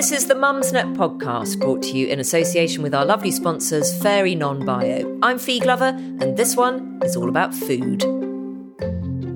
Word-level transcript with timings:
This 0.00 0.12
is 0.12 0.28
the 0.28 0.34
Mumsnet 0.34 0.96
podcast 0.96 1.60
brought 1.60 1.82
to 1.82 1.90
you 1.90 2.06
in 2.06 2.20
association 2.20 2.82
with 2.82 2.94
our 2.94 3.04
lovely 3.04 3.30
sponsors, 3.30 3.94
Fairy 4.00 4.34
Non 4.34 4.64
Bio. 4.64 5.18
I'm 5.20 5.38
Fee 5.38 5.60
Glover, 5.60 5.88
and 5.88 6.38
this 6.38 6.56
one 6.56 6.98
is 7.04 7.16
all 7.16 7.28
about 7.28 7.54
food. 7.54 8.00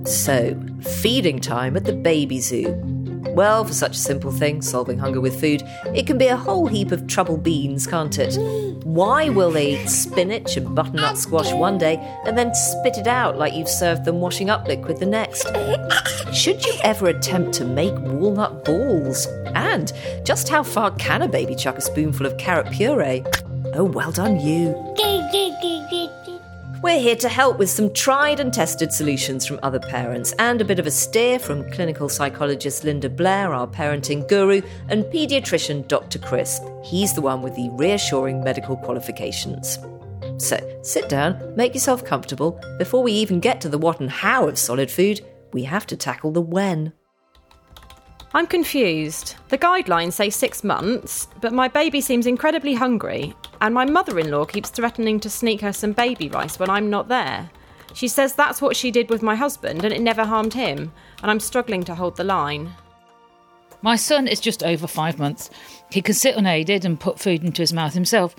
So, 0.08 0.58
feeding 0.80 1.38
time 1.38 1.77
at 1.77 1.85
the 1.85 1.92
baby 1.92 2.40
zoo. 2.40 2.93
Well, 3.35 3.64
for 3.64 3.73
such 3.73 3.96
a 3.96 3.98
simple 3.98 4.30
thing, 4.30 4.62
solving 4.62 4.96
hunger 4.96 5.21
with 5.21 5.41
food, 5.41 5.64
it 5.87 6.07
can 6.07 6.19
be 6.19 6.29
a 6.29 6.37
whole 6.37 6.69
heap 6.69 6.93
of 6.93 7.09
trouble 7.09 7.37
beans, 7.37 7.85
can't 7.85 8.17
it? 8.17 8.37
Why 8.85 9.29
will 9.29 9.50
they 9.50 9.75
eat 9.82 9.89
spinach 9.89 10.57
and 10.57 10.73
butternut 10.73 11.18
squash 11.18 11.53
one 11.53 11.77
day 11.77 11.96
and 12.27 12.39
then 12.39 12.55
spit 12.55 12.96
it 12.96 13.09
out 13.09 13.36
like 13.36 13.55
you've 13.55 13.68
served 13.68 14.05
them 14.05 14.21
washing 14.21 14.50
up 14.50 14.68
liquid 14.68 14.99
the 14.99 15.07
next? 15.07 15.49
Should 16.32 16.64
you 16.64 16.75
ever 16.85 17.09
attempt 17.09 17.55
to 17.55 17.64
make 17.64 17.95
walnut 17.99 18.64
balls? 18.64 19.27
And 19.46 19.93
just 20.22 20.49
how 20.49 20.63
far 20.63 20.93
can 20.93 21.22
a 21.22 21.29
baby 21.29 21.57
chuck 21.57 21.77
a 21.77 21.80
spoonful 21.80 22.27
of 22.27 22.39
carrot 22.39 22.71
puree? 22.71 23.25
Oh, 23.75 23.85
well 23.85 24.13
done, 24.13 24.39
you. 24.39 24.77
We're 26.84 27.00
here 27.00 27.16
to 27.16 27.30
help 27.30 27.56
with 27.56 27.70
some 27.70 27.94
tried 27.94 28.40
and 28.40 28.52
tested 28.52 28.93
solutions 28.93 29.46
from 29.46 29.58
other 29.62 29.80
parents 29.80 30.34
and 30.38 30.61
a 30.61 30.66
bit 30.66 30.79
of 30.79 30.86
a 30.86 30.90
steer 30.90 31.38
from 31.38 31.70
clinical 31.70 32.10
psychologist 32.10 32.84
Linda 32.84 33.08
Blair, 33.08 33.55
our 33.55 33.66
parenting 33.66 34.28
guru, 34.28 34.60
and 34.91 35.05
paediatrician 35.05 35.88
Dr. 35.88 36.19
Chris. 36.19 36.60
He's 36.83 37.14
the 37.14 37.22
one 37.22 37.41
with 37.41 37.56
the 37.56 37.70
reassuring 37.70 38.44
medical 38.44 38.77
qualifications. 38.77 39.78
So 40.36 40.58
sit 40.83 41.08
down, 41.08 41.56
make 41.56 41.72
yourself 41.72 42.05
comfortable. 42.05 42.60
Before 42.77 43.02
we 43.02 43.12
even 43.12 43.41
get 43.41 43.62
to 43.62 43.70
the 43.70 43.78
what 43.78 44.00
and 44.00 44.10
how 44.10 44.46
of 44.46 44.58
solid 44.58 44.91
food, 44.91 45.22
we 45.55 45.62
have 45.62 45.86
to 45.86 45.96
tackle 45.96 46.32
the 46.32 46.42
when. 46.42 46.92
I'm 48.34 48.48
confused. 48.48 49.36
The 49.48 49.58
guidelines 49.58 50.14
say 50.14 50.28
six 50.28 50.64
months, 50.64 51.28
but 51.40 51.52
my 51.52 51.68
baby 51.68 52.00
seems 52.00 52.27
incredibly 52.27 52.74
hungry, 52.74 53.32
and 53.60 53.72
my 53.72 53.84
mother 53.84 54.18
in 54.18 54.32
law 54.32 54.44
keeps 54.44 54.70
threatening 54.70 55.20
to 55.20 55.30
sneak 55.30 55.60
her 55.60 55.72
some 55.72 55.92
baby 55.92 56.28
rice 56.28 56.58
when 56.58 56.68
I'm 56.68 56.91
not 56.91 57.06
there. 57.06 57.48
She 57.92 58.08
says 58.08 58.34
that's 58.34 58.60
what 58.60 58.74
she 58.74 58.91
did 58.91 59.08
with 59.08 59.22
my 59.22 59.36
husband, 59.36 59.84
and 59.84 59.94
it 59.94 60.00
never 60.00 60.24
harmed 60.24 60.52
him, 60.52 60.91
and 61.22 61.30
I'm 61.30 61.38
struggling 61.38 61.84
to 61.84 61.94
hold 61.94 62.16
the 62.16 62.24
line. 62.24 62.72
My 63.82 63.94
son 63.94 64.26
is 64.26 64.41
just 64.41 64.64
over 64.64 64.88
five 64.88 65.16
months. 65.16 65.48
He 65.92 66.02
can 66.02 66.14
sit 66.14 66.34
unaided 66.34 66.84
and 66.84 66.98
put 66.98 67.20
food 67.20 67.44
into 67.44 67.62
his 67.62 67.72
mouth 67.72 67.94
himself. 67.94 68.34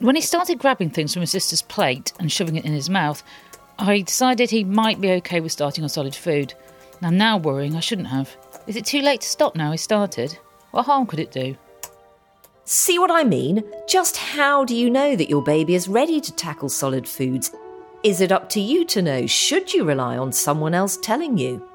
When 0.00 0.14
he 0.14 0.20
started 0.20 0.58
grabbing 0.58 0.90
things 0.90 1.14
from 1.14 1.20
his 1.20 1.30
sister's 1.30 1.62
plate 1.62 2.12
and 2.18 2.30
shoving 2.30 2.56
it 2.56 2.66
in 2.66 2.74
his 2.74 2.90
mouth, 2.90 3.22
I 3.78 4.02
decided 4.02 4.50
he 4.50 4.62
might 4.62 5.00
be 5.00 5.12
okay 5.12 5.40
with 5.40 5.52
starting 5.52 5.84
on 5.84 5.88
solid 5.88 6.14
food. 6.14 6.52
I'm 7.00 7.16
now 7.16 7.38
worrying 7.38 7.74
I 7.74 7.80
shouldn't 7.80 8.08
have. 8.08 8.36
Is 8.66 8.76
it 8.76 8.86
too 8.86 9.02
late 9.02 9.22
to 9.22 9.28
stop 9.28 9.56
now 9.56 9.72
he 9.72 9.76
started? 9.76 10.38
What 10.70 10.86
harm 10.86 11.06
could 11.06 11.18
it 11.18 11.32
do? 11.32 11.56
See 12.64 12.96
what 12.96 13.10
I 13.10 13.24
mean? 13.24 13.64
Just 13.88 14.16
how 14.16 14.64
do 14.64 14.76
you 14.76 14.88
know 14.88 15.16
that 15.16 15.28
your 15.28 15.42
baby 15.42 15.74
is 15.74 15.88
ready 15.88 16.20
to 16.20 16.32
tackle 16.32 16.68
solid 16.68 17.08
foods? 17.08 17.50
Is 18.04 18.20
it 18.20 18.30
up 18.30 18.48
to 18.50 18.60
you 18.60 18.84
to 18.86 19.02
know? 19.02 19.26
Should 19.26 19.74
you 19.74 19.84
rely 19.84 20.16
on 20.16 20.32
someone 20.32 20.74
else 20.74 20.96
telling 20.96 21.36
you? 21.36 21.66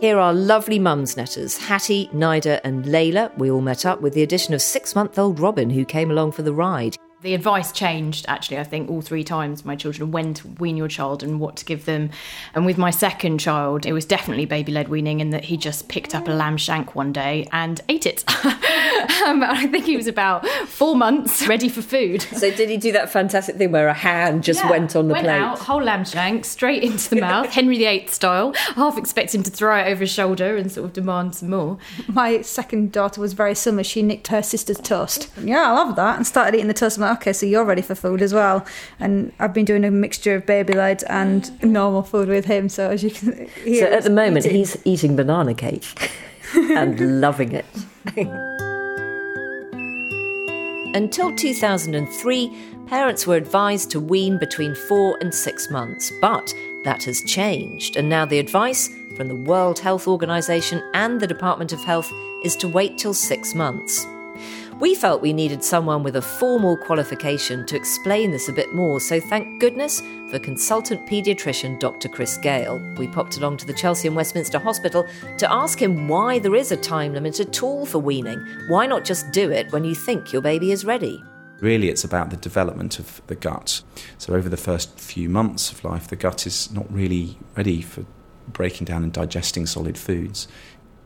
Here 0.00 0.18
are 0.18 0.34
lovely 0.34 0.80
mumsnetters, 0.80 1.56
Hattie, 1.56 2.08
Nida, 2.08 2.60
and 2.64 2.84
Layla. 2.84 3.36
We 3.38 3.50
all 3.50 3.60
met 3.60 3.86
up 3.86 4.00
with 4.00 4.14
the 4.14 4.22
addition 4.22 4.54
of 4.54 4.62
six 4.62 4.96
month 4.96 5.18
old 5.18 5.38
Robin, 5.38 5.70
who 5.70 5.84
came 5.84 6.10
along 6.10 6.32
for 6.32 6.42
the 6.42 6.52
ride. 6.52 6.96
The 7.20 7.34
advice 7.34 7.72
changed 7.72 8.26
actually, 8.28 8.58
I 8.58 8.64
think, 8.64 8.88
all 8.88 9.02
three 9.02 9.24
times 9.24 9.64
my 9.64 9.74
children 9.74 10.12
when 10.12 10.34
to 10.34 10.46
wean 10.60 10.76
your 10.76 10.86
child 10.86 11.24
and 11.24 11.40
what 11.40 11.56
to 11.56 11.64
give 11.64 11.84
them. 11.84 12.10
And 12.54 12.64
with 12.64 12.78
my 12.78 12.90
second 12.90 13.38
child, 13.38 13.86
it 13.86 13.92
was 13.92 14.04
definitely 14.04 14.46
baby 14.46 14.70
led 14.70 14.88
weaning 14.88 15.18
in 15.18 15.30
that 15.30 15.44
he 15.44 15.56
just 15.56 15.88
picked 15.88 16.14
up 16.14 16.28
a 16.28 16.30
lamb 16.30 16.56
shank 16.56 16.94
one 16.94 17.12
day 17.12 17.48
and 17.50 17.80
ate 17.88 18.06
it. 18.06 18.24
um, 19.26 19.42
I 19.46 19.66
think 19.66 19.84
he 19.86 19.96
was 19.96 20.06
about 20.06 20.46
four 20.66 20.96
months 20.96 21.46
ready 21.48 21.68
for 21.68 21.82
food. 21.82 22.22
So, 22.22 22.50
did 22.50 22.68
he 22.68 22.76
do 22.76 22.92
that 22.92 23.10
fantastic 23.10 23.56
thing 23.56 23.72
where 23.72 23.88
a 23.88 23.94
hand 23.94 24.44
just 24.44 24.62
Yeah, 24.62 24.70
went 24.70 24.94
on 24.96 25.08
the 25.08 25.12
went 25.14 25.24
plate? 25.24 25.38
Out, 25.38 25.58
whole 25.58 25.82
lamb 25.82 26.04
shank 26.04 26.44
straight 26.44 26.82
into 26.82 27.10
the 27.10 27.20
mouth, 27.20 27.46
Henry 27.50 27.78
VIII 27.78 28.06
style, 28.08 28.52
half 28.74 28.96
expecting 28.98 29.42
to 29.42 29.50
throw 29.50 29.76
it 29.78 29.88
over 29.88 30.00
his 30.00 30.10
shoulder 30.10 30.56
and 30.56 30.70
sort 30.70 30.86
of 30.86 30.92
demand 30.92 31.34
some 31.36 31.50
more. 31.50 31.78
My 32.08 32.40
second 32.42 32.92
daughter 32.92 33.20
was 33.20 33.32
very 33.32 33.54
similar. 33.54 33.84
She 33.84 34.02
nicked 34.02 34.28
her 34.28 34.42
sister's 34.42 34.78
toast. 34.78 35.28
Yeah, 35.42 35.70
I 35.70 35.72
love 35.72 35.96
that. 35.96 36.16
And 36.16 36.26
started 36.26 36.54
eating 36.56 36.68
the 36.68 36.74
toast. 36.74 36.96
I'm 36.98 37.02
like, 37.02 37.18
okay, 37.18 37.32
so 37.32 37.46
you're 37.46 37.64
ready 37.64 37.82
for 37.82 37.94
food 37.94 38.22
as 38.22 38.32
well. 38.34 38.64
And 39.00 39.32
I've 39.38 39.52
been 39.54 39.64
doing 39.64 39.84
a 39.84 39.90
mixture 39.90 40.34
of 40.34 40.46
baby 40.46 40.72
led 40.74 41.04
and 41.04 41.62
normal 41.62 42.02
food 42.02 42.28
with 42.28 42.44
him. 42.46 42.68
So 42.68 42.90
as 42.90 43.02
you 43.02 43.10
can 43.10 43.48
hear, 43.64 43.86
So, 43.88 43.92
at 43.96 44.02
the 44.04 44.10
moment, 44.10 44.46
eating. 44.46 44.56
he's 44.58 44.76
eating 44.84 45.16
banana 45.16 45.54
cake 45.54 46.10
and 46.54 47.20
loving 47.20 47.52
it. 47.52 47.66
Until 50.94 51.34
2003, 51.34 52.52
parents 52.86 53.26
were 53.26 53.36
advised 53.36 53.90
to 53.90 54.00
wean 54.00 54.38
between 54.38 54.74
four 54.74 55.18
and 55.20 55.34
six 55.34 55.70
months, 55.70 56.10
but 56.20 56.54
that 56.84 57.04
has 57.04 57.22
changed, 57.22 57.96
and 57.96 58.08
now 58.08 58.24
the 58.24 58.38
advice 58.38 58.88
from 59.14 59.28
the 59.28 59.34
World 59.34 59.78
Health 59.78 60.08
Organization 60.08 60.82
and 60.94 61.20
the 61.20 61.26
Department 61.26 61.74
of 61.74 61.80
Health 61.80 62.10
is 62.42 62.56
to 62.56 62.68
wait 62.68 62.96
till 62.96 63.12
six 63.12 63.54
months. 63.54 64.06
We 64.80 64.94
felt 64.94 65.20
we 65.20 65.32
needed 65.32 65.64
someone 65.64 66.04
with 66.04 66.14
a 66.14 66.22
formal 66.22 66.76
qualification 66.76 67.66
to 67.66 67.74
explain 67.74 68.30
this 68.30 68.48
a 68.48 68.52
bit 68.52 68.72
more, 68.72 69.00
so 69.00 69.18
thank 69.18 69.60
goodness 69.60 70.00
for 70.30 70.38
consultant 70.38 71.04
paediatrician 71.08 71.80
Dr. 71.80 72.08
Chris 72.08 72.36
Gale. 72.36 72.78
We 72.96 73.08
popped 73.08 73.38
along 73.38 73.56
to 73.56 73.66
the 73.66 73.72
Chelsea 73.72 74.06
and 74.06 74.16
Westminster 74.16 74.60
Hospital 74.60 75.04
to 75.38 75.52
ask 75.52 75.82
him 75.82 76.06
why 76.06 76.38
there 76.38 76.54
is 76.54 76.70
a 76.70 76.76
time 76.76 77.12
limit 77.12 77.40
at 77.40 77.60
all 77.60 77.86
for 77.86 77.98
weaning. 77.98 78.38
Why 78.68 78.86
not 78.86 79.04
just 79.04 79.32
do 79.32 79.50
it 79.50 79.72
when 79.72 79.82
you 79.82 79.96
think 79.96 80.32
your 80.32 80.42
baby 80.42 80.70
is 80.70 80.84
ready? 80.84 81.24
Really, 81.58 81.88
it's 81.88 82.04
about 82.04 82.30
the 82.30 82.36
development 82.36 83.00
of 83.00 83.20
the 83.26 83.34
gut. 83.34 83.82
So, 84.16 84.32
over 84.34 84.48
the 84.48 84.56
first 84.56 84.96
few 85.00 85.28
months 85.28 85.72
of 85.72 85.82
life, 85.82 86.06
the 86.06 86.14
gut 86.14 86.46
is 86.46 86.70
not 86.70 86.86
really 86.92 87.36
ready 87.56 87.82
for 87.82 88.04
breaking 88.52 88.84
down 88.84 89.02
and 89.02 89.12
digesting 89.12 89.66
solid 89.66 89.98
foods. 89.98 90.46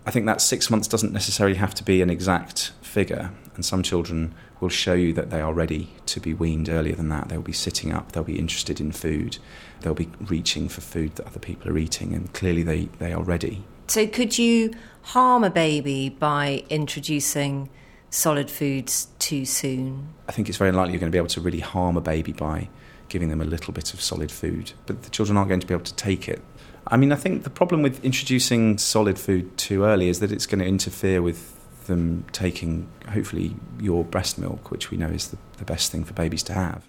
I 0.05 0.11
think 0.11 0.27
that 0.27 0.41
six 0.41 0.69
months 0.71 0.89
doesn't 0.89 1.13
necessarily 1.13 1.57
have 1.57 1.75
to 1.75 1.85
be 1.85 2.03
an 2.03 2.11
exact 2.11 2.73
figure, 2.81 3.31
and 3.55 3.65
some 3.65 3.83
children 3.83 4.35
will 4.61 4.69
show 4.69 4.95
you 4.95 5.13
that 5.13 5.31
they 5.31 5.41
are 5.41 5.53
ready 5.53 5.91
to 6.07 6.21
be 6.21 6.35
weaned 6.35 6.69
earlier 6.69 6.95
than 6.95 7.09
that. 7.11 7.29
They'll 7.29 7.41
be 7.41 7.53
sitting 7.53 7.93
up, 7.93 8.13
they'll 8.13 8.25
be 8.25 8.39
interested 8.39 8.81
in 8.81 8.93
food, 8.93 9.39
they'll 9.81 9.95
be 9.95 10.11
reaching 10.21 10.69
for 10.69 10.81
food 10.81 11.17
that 11.17 11.27
other 11.27 11.39
people 11.39 11.71
are 11.71 11.79
eating, 11.79 12.15
and 12.15 12.33
clearly 12.33 12.63
they, 12.63 12.89
they 12.99 13.13
are 13.13 13.23
ready. 13.23 13.65
So, 13.89 14.07
could 14.07 14.39
you 14.39 14.73
harm 15.03 15.45
a 15.45 15.51
baby 15.51 16.09
by 16.09 16.65
introducing 16.69 17.69
solid 18.11 18.51
foods 18.51 19.09
too 19.19 19.45
soon? 19.45 20.15
I 20.29 20.33
think 20.33 20.49
it's 20.49 20.59
very 20.59 20.71
unlikely 20.71 20.93
you're 20.93 21.01
going 21.01 21.13
to 21.13 21.15
be 21.15 21.19
able 21.19 21.29
to 21.29 21.41
really 21.41 21.61
harm 21.61 21.97
a 21.97 22.01
baby 22.01 22.33
by 22.33 22.69
giving 23.09 23.29
them 23.29 23.41
a 23.41 23.45
little 23.45 23.73
bit 23.73 23.93
of 23.93 24.01
solid 24.01 24.33
food, 24.33 24.73
but 24.87 25.03
the 25.03 25.11
children 25.11 25.37
aren't 25.37 25.49
going 25.49 25.61
to 25.61 25.67
be 25.67 25.75
able 25.75 25.85
to 25.85 25.95
take 25.95 26.29
it. 26.29 26.43
I 26.89 26.97
mean, 26.97 27.13
I 27.13 27.17
think 27.17 27.45
the 27.45 27.51
problem 27.51 27.83
with 27.83 28.05
introducing 28.05 28.77
solid 28.79 29.19
food 29.19 29.57
too 29.57 29.85
early 29.85 30.09
is 30.09 30.21
that 30.21 30.33
it's 30.33 30.47
going 30.47 30.59
to 30.59 30.67
interfere 30.67 31.23
with 31.23 31.49
them 31.87 32.25
taking, 32.33 32.89
hopefully, 33.09 33.55
your 33.81 34.05
breast 34.05 34.39
milk, 34.39 34.71
which 34.71 34.91
we 34.91 34.97
know 34.97 35.09
is 35.09 35.29
the, 35.29 35.39
the 35.59 35.65
best 35.65 35.93
thing 35.93 36.05
for 36.05 36.13
babies 36.13 36.43
to 36.45 36.53
have. 36.53 36.87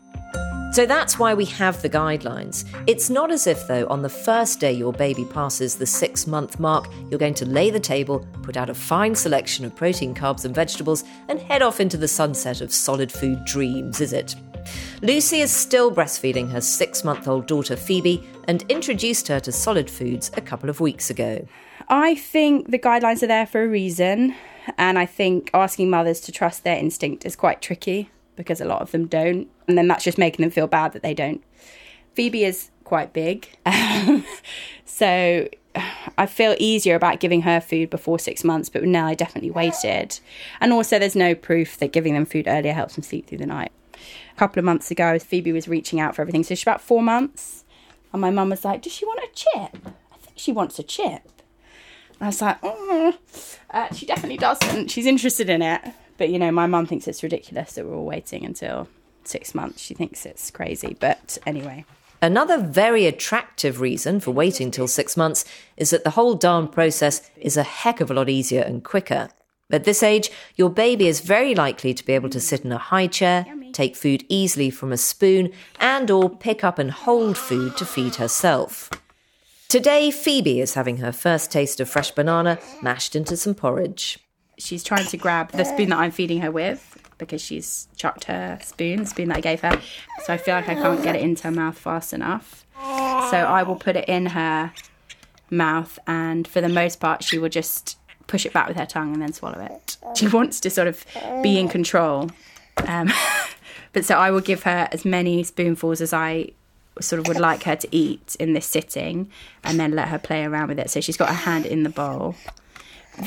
So 0.74 0.88
that's 0.88 1.20
why 1.20 1.36
we 1.36 1.46
have 1.46 1.84
the 1.84 1.90
guidelines. 1.90 2.66
It's 2.88 3.08
not 3.08 3.30
as 3.30 3.46
if, 3.46 3.68
though, 3.68 3.86
on 3.90 4.02
the 4.02 4.10
first 4.10 4.60
day 4.60 4.72
your 4.72 4.92
baby 4.92 5.24
passes 5.24 5.76
the 5.76 5.86
six 5.86 6.26
month 6.26 6.60
mark, 6.60 6.88
you're 7.12 7.20
going 7.20 7.36
to 7.36 7.46
lay 7.46 7.70
the 7.70 7.80
table, 7.80 8.28
put 8.42 8.58
out 8.58 8.72
a 8.72 8.74
fine 8.74 9.14
selection 9.14 9.66
of 9.66 9.76
protein, 9.76 10.16
carbs, 10.16 10.46
and 10.46 10.56
vegetables, 10.56 11.04
and 11.28 11.40
head 11.40 11.62
off 11.62 11.80
into 11.80 11.96
the 11.96 12.08
sunset 12.08 12.60
of 12.60 12.74
solid 12.74 13.12
food 13.12 13.46
dreams, 13.46 14.02
is 14.02 14.14
it? 14.14 14.36
Lucy 15.04 15.42
is 15.42 15.52
still 15.52 15.94
breastfeeding 15.94 16.50
her 16.50 16.62
six 16.62 17.04
month 17.04 17.28
old 17.28 17.46
daughter 17.46 17.76
Phoebe 17.76 18.26
and 18.48 18.64
introduced 18.70 19.28
her 19.28 19.38
to 19.42 19.52
solid 19.52 19.90
foods 19.90 20.32
a 20.38 20.42
couple 20.42 20.70
of 20.70 20.80
weeks 20.80 21.10
ago. 21.10 21.46
I 21.90 22.16
think 22.16 22.72
the 22.72 22.80
guidelines 22.80 23.22
are 23.22 23.28
there 23.28 23.46
for 23.46 23.62
a 23.62 23.68
reason, 23.68 24.34
and 24.78 24.98
I 24.98 25.06
think 25.06 25.50
asking 25.54 25.90
mothers 25.90 26.22
to 26.22 26.32
trust 26.32 26.64
their 26.64 26.78
instinct 26.78 27.26
is 27.26 27.36
quite 27.36 27.62
tricky 27.62 28.12
because 28.38 28.62
a 28.62 28.66
lot 28.66 28.82
of 28.82 28.92
them 28.92 29.08
don't, 29.08 29.50
and 29.68 29.78
then 29.78 29.90
that's 29.90 30.06
just 30.06 30.18
making 30.18 30.42
them 30.42 30.52
feel 30.52 30.68
bad 30.68 30.94
that 30.94 31.04
they 31.04 31.14
don't. 31.14 31.44
Phoebe 32.14 32.46
is 32.46 32.72
quite 32.86 33.12
big, 33.12 33.50
so 34.86 35.50
I 36.18 36.26
feel 36.28 36.56
easier 36.60 36.96
about 36.96 37.20
giving 37.20 37.42
her 37.42 37.60
food 37.60 37.90
before 37.90 38.20
six 38.20 38.46
months, 38.46 38.70
but 38.70 38.84
now 38.84 39.08
I 39.08 39.16
definitely 39.16 39.52
waited. 39.52 40.22
And 40.62 40.72
also, 40.72 40.98
there's 40.98 41.14
no 41.14 41.36
proof 41.36 41.76
that 41.80 41.92
giving 41.92 42.14
them 42.14 42.26
food 42.26 42.48
earlier 42.48 42.72
helps 42.72 42.96
them 42.96 43.04
sleep 43.04 43.28
through 43.28 43.40
the 43.40 43.46
night. 43.46 43.74
A 43.94 44.40
couple 44.40 44.60
of 44.60 44.66
months 44.66 44.92
ago, 44.92 45.18
Phoebe 45.20 45.52
was 45.52 45.68
reaching 45.68 46.00
out 46.00 46.16
for 46.16 46.22
everything, 46.22 46.44
so 46.44 46.56
she's 46.56 46.64
about 46.64 46.82
four 46.82 47.02
months, 47.02 47.64
and 48.12 48.22
my 48.22 48.30
mum 48.30 48.50
was 48.50 48.66
like, 48.66 48.82
"Does 48.82 48.94
she 48.94 49.06
want 49.06 49.20
a 49.20 49.30
chip? 49.34 49.88
I 50.12 50.18
think 50.18 50.38
she 50.38 50.52
wants 50.52 50.80
a 50.80 50.84
chip." 50.84 51.30
I 52.24 52.28
was 52.28 52.42
like, 52.42 52.58
oh, 52.64 53.18
uh, 53.70 53.94
she 53.94 54.06
definitely 54.06 54.38
doesn't. 54.38 54.90
She's 54.90 55.06
interested 55.06 55.50
in 55.50 55.62
it. 55.62 55.82
But, 56.18 56.30
you 56.30 56.40
know, 56.40 56.52
my 56.52 56.68
mum 56.68 56.86
thinks 56.86 57.06
it's 57.08 57.22
ridiculous 57.22 57.74
that 57.74 57.86
we're 57.86 57.96
all 57.96 58.06
waiting 58.06 58.46
until 58.46 58.88
six 59.26 59.54
months. 59.54 59.82
She 59.82 59.94
thinks 59.94 60.26
it's 60.26 60.50
crazy. 60.50 60.96
But 61.00 61.38
anyway. 61.46 61.84
Another 62.22 62.58
very 62.58 63.06
attractive 63.08 63.82
reason 63.82 64.22
for 64.22 64.32
waiting 64.32 64.72
till 64.72 64.88
six 64.88 65.18
months 65.18 65.44
is 65.76 65.90
that 65.90 66.06
the 66.06 66.12
whole 66.12 66.36
darn 66.36 66.70
process 66.70 67.30
is 67.36 67.58
a 67.58 67.64
heck 67.64 68.00
of 68.00 68.10
a 68.10 68.14
lot 68.14 68.30
easier 68.30 68.62
and 68.62 68.86
quicker. 68.86 69.30
At 69.70 69.84
this 69.84 70.02
age, 70.02 70.30
your 70.56 70.70
baby 70.70 71.08
is 71.08 71.20
very 71.20 71.54
likely 71.56 71.94
to 71.94 72.06
be 72.06 72.14
able 72.14 72.30
to 72.30 72.40
sit 72.40 72.64
in 72.64 72.72
a 72.72 72.78
high 72.78 73.08
chair, 73.08 73.46
take 73.74 73.96
food 73.96 74.24
easily 74.30 74.70
from 74.70 74.92
a 74.92 74.98
spoon, 74.98 75.52
and 75.80 76.10
or 76.10 76.30
pick 76.30 76.64
up 76.64 76.80
and 76.80 76.92
hold 76.92 77.38
food 77.38 77.76
to 77.78 77.86
feed 77.86 78.16
herself. 78.16 78.90
Today, 79.68 80.12
Phoebe 80.12 80.62
is 80.62 80.76
having 80.76 80.98
her 80.98 81.12
first 81.12 81.52
taste 81.52 81.80
of 81.80 81.90
fresh 81.90 82.12
banana 82.12 82.60
mashed 82.82 83.16
into 83.16 83.36
some 83.36 83.56
porridge. 83.56 84.20
She's 84.60 84.84
trying 84.84 85.08
to 85.08 85.18
grab 85.18 85.52
the 85.52 85.66
spoon 85.66 85.90
that 85.90 85.98
I'm 85.98 86.12
feeding 86.12 86.42
her 86.42 86.52
with 86.52 86.90
because 87.18 87.42
she's 87.42 87.88
chucked 87.96 88.26
her 88.26 88.60
spoon, 88.62 89.00
the 89.00 89.06
spoon 89.06 89.30
that 89.30 89.38
I 89.38 89.42
gave 89.42 89.62
her. 89.62 89.82
So 90.26 90.34
I 90.34 90.38
feel 90.38 90.56
like 90.56 90.70
I 90.70 90.76
can't 90.76 91.02
get 91.02 91.16
it 91.16 91.22
into 91.22 91.46
her 91.46 91.52
mouth 91.52 91.78
fast 91.78 92.14
enough. 92.14 92.66
So 92.80 93.38
I 93.38 93.64
will 93.64 93.76
put 93.76 93.96
it 93.96 94.08
in 94.08 94.28
her 94.28 94.72
mouth, 95.50 95.98
and 96.06 96.48
for 96.48 96.62
the 96.62 96.70
most 96.70 97.00
part, 97.00 97.24
she 97.24 97.38
will 97.40 97.50
just 97.50 97.98
push 98.28 98.46
it 98.46 98.54
back 98.54 98.68
with 98.68 98.78
her 98.78 98.86
tongue 98.86 99.14
and 99.14 99.22
then 99.22 99.34
swallow 99.34 99.60
it. 99.60 99.98
She 100.16 100.28
wants 100.28 100.60
to 100.62 100.70
sort 100.70 100.88
of 100.88 101.06
be 101.42 101.60
in 101.60 101.68
control. 101.68 102.30
Um, 102.88 103.12
but 103.94 104.06
so 104.06 104.16
I 104.16 104.32
will 104.32 104.42
give 104.42 104.64
her 104.64 104.88
as 104.92 105.06
many 105.06 105.44
spoonfuls 105.44 106.02
as 106.02 106.14
I 106.14 106.50
sort 107.00 107.20
of 107.20 107.28
would 107.28 107.40
like 107.40 107.64
her 107.64 107.76
to 107.76 107.88
eat 107.92 108.36
in 108.40 108.54
this 108.54 108.66
sitting 108.66 109.30
and 109.64 109.80
then 109.80 109.94
let 109.94 110.10
her 110.10 110.20
play 110.20 110.44
around 110.44 110.68
with 110.70 110.80
it. 110.80 110.90
So 110.90 111.02
she's 111.02 111.18
got 111.18 111.30
her 111.30 111.36
hand 111.36 111.66
in 111.66 111.84
the 111.84 111.90
bowl. 111.90 112.36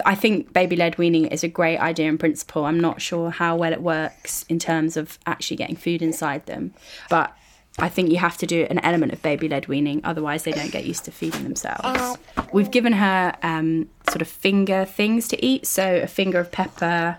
I 0.05 0.15
think 0.15 0.53
baby 0.53 0.77
led 0.77 0.99
weaning 0.99 1.27
is 1.27 1.45
a 1.45 1.49
great 1.49 1.79
idea 1.79 2.09
in 2.09 2.19
principle. 2.19 2.65
I'm 2.65 2.81
not 2.81 3.01
sure 3.01 3.31
how 3.31 3.57
well 3.57 3.73
it 3.73 3.83
works 3.83 4.45
in 4.49 4.59
terms 4.59 4.97
of 4.97 5.19
actually 5.27 5.57
getting 5.57 5.77
food 5.77 6.03
inside 6.03 6.47
them. 6.47 6.75
But 7.09 7.37
I 7.79 7.89
think 7.89 8.11
you 8.11 8.17
have 8.19 8.39
to 8.39 8.47
do 8.47 8.67
an 8.71 8.79
element 8.81 9.13
of 9.13 9.23
baby 9.23 9.49
led 9.49 9.69
weaning, 9.69 10.01
otherwise, 10.03 10.45
they 10.45 10.53
don't 10.53 10.73
get 10.73 10.87
used 10.87 11.05
to 11.05 11.11
feeding 11.11 11.45
themselves. 11.45 12.19
We've 12.53 12.71
given 12.71 12.95
her 12.95 13.35
um, 13.43 13.91
sort 14.09 14.23
of 14.23 14.29
finger 14.29 14.85
things 14.87 15.29
to 15.29 15.45
eat, 15.45 15.67
so 15.67 15.97
a 15.97 16.07
finger 16.07 16.41
of 16.41 16.51
pepper, 16.51 17.19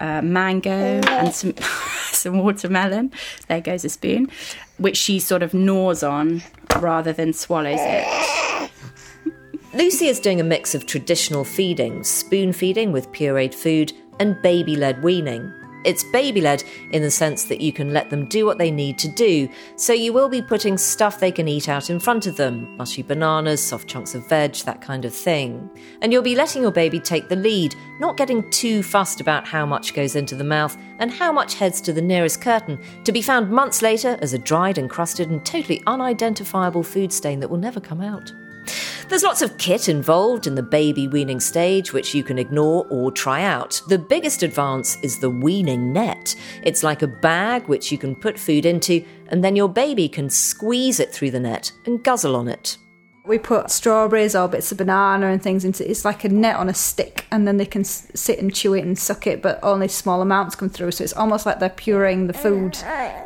uh, 0.00 0.22
mango, 0.22 1.00
and 1.06 1.32
some, 1.34 1.54
some 2.12 2.38
watermelon. 2.38 3.12
There 3.48 3.60
goes 3.60 3.84
a 3.84 3.88
spoon, 3.88 4.30
which 4.78 4.96
she 4.96 5.18
sort 5.18 5.42
of 5.42 5.54
gnaws 5.54 6.02
on 6.02 6.42
rather 6.78 7.12
than 7.12 7.32
swallows 7.32 7.78
it. 7.80 8.70
Lucy 9.74 10.08
is 10.08 10.18
doing 10.18 10.40
a 10.40 10.44
mix 10.44 10.74
of 10.74 10.86
traditional 10.86 11.44
feeding, 11.44 12.02
spoon 12.02 12.52
feeding 12.52 12.90
with 12.90 13.10
pureed 13.12 13.54
food, 13.54 13.92
and 14.18 14.40
baby 14.42 14.74
led 14.74 15.02
weaning. 15.02 15.52
It's 15.84 16.04
baby 16.04 16.40
led 16.40 16.62
in 16.90 17.02
the 17.02 17.10
sense 17.10 17.44
that 17.44 17.60
you 17.60 17.72
can 17.72 17.92
let 17.92 18.10
them 18.10 18.26
do 18.26 18.44
what 18.44 18.58
they 18.58 18.70
need 18.70 18.98
to 18.98 19.08
do, 19.08 19.48
so 19.76 19.92
you 19.92 20.12
will 20.12 20.28
be 20.28 20.42
putting 20.42 20.76
stuff 20.76 21.20
they 21.20 21.32
can 21.32 21.48
eat 21.48 21.68
out 21.68 21.90
in 21.90 21.98
front 21.98 22.26
of 22.26 22.36
them 22.36 22.76
mushy 22.76 23.02
bananas, 23.02 23.62
soft 23.62 23.88
chunks 23.88 24.14
of 24.14 24.28
veg, 24.28 24.54
that 24.56 24.80
kind 24.80 25.04
of 25.04 25.14
thing. 25.14 25.70
And 26.02 26.12
you'll 26.12 26.22
be 26.22 26.34
letting 26.34 26.62
your 26.62 26.70
baby 26.70 27.00
take 27.00 27.28
the 27.28 27.36
lead, 27.36 27.74
not 27.98 28.16
getting 28.16 28.48
too 28.50 28.82
fussed 28.82 29.20
about 29.20 29.46
how 29.46 29.64
much 29.64 29.94
goes 29.94 30.16
into 30.16 30.34
the 30.34 30.44
mouth 30.44 30.76
and 30.98 31.10
how 31.10 31.32
much 31.32 31.54
heads 31.54 31.80
to 31.82 31.92
the 31.92 32.02
nearest 32.02 32.40
curtain, 32.40 32.78
to 33.04 33.12
be 33.12 33.22
found 33.22 33.50
months 33.50 33.82
later 33.82 34.18
as 34.20 34.34
a 34.34 34.38
dried, 34.38 34.78
encrusted, 34.78 35.30
and 35.30 35.44
totally 35.44 35.82
unidentifiable 35.86 36.82
food 36.82 37.12
stain 37.12 37.40
that 37.40 37.48
will 37.48 37.58
never 37.58 37.80
come 37.80 38.00
out. 38.00 38.32
There's 39.08 39.22
lots 39.22 39.42
of 39.42 39.58
kit 39.58 39.88
involved 39.88 40.46
in 40.46 40.54
the 40.54 40.62
baby 40.62 41.08
weaning 41.08 41.40
stage, 41.40 41.92
which 41.92 42.14
you 42.14 42.22
can 42.22 42.38
ignore 42.38 42.86
or 42.90 43.10
try 43.10 43.42
out. 43.42 43.82
The 43.88 43.98
biggest 43.98 44.42
advance 44.42 44.98
is 45.02 45.18
the 45.18 45.30
weaning 45.30 45.92
net. 45.92 46.36
It's 46.62 46.82
like 46.82 47.02
a 47.02 47.08
bag 47.08 47.66
which 47.66 47.90
you 47.90 47.98
can 47.98 48.14
put 48.14 48.38
food 48.38 48.66
into, 48.66 49.04
and 49.28 49.42
then 49.42 49.56
your 49.56 49.68
baby 49.68 50.08
can 50.08 50.30
squeeze 50.30 51.00
it 51.00 51.12
through 51.12 51.32
the 51.32 51.40
net 51.40 51.72
and 51.86 52.02
guzzle 52.02 52.36
on 52.36 52.48
it. 52.48 52.78
We 53.24 53.38
put 53.38 53.70
strawberries 53.70 54.34
or 54.34 54.48
bits 54.48 54.72
of 54.72 54.78
banana 54.78 55.28
and 55.28 55.42
things 55.42 55.64
into 55.64 55.88
it's 55.88 56.04
like 56.04 56.24
a 56.24 56.28
net 56.28 56.56
on 56.56 56.68
a 56.68 56.74
stick, 56.74 57.26
and 57.30 57.46
then 57.46 57.58
they 57.58 57.66
can 57.66 57.84
sit 57.84 58.38
and 58.38 58.54
chew 58.54 58.74
it 58.74 58.84
and 58.84 58.98
suck 58.98 59.26
it, 59.26 59.42
but 59.42 59.58
only 59.62 59.88
small 59.88 60.22
amounts 60.22 60.56
come 60.56 60.68
through. 60.68 60.90
So 60.92 61.04
it's 61.04 61.12
almost 61.12 61.46
like 61.46 61.60
they're 61.60 61.68
pureeing 61.68 62.26
the 62.26 62.32
food 62.32 62.78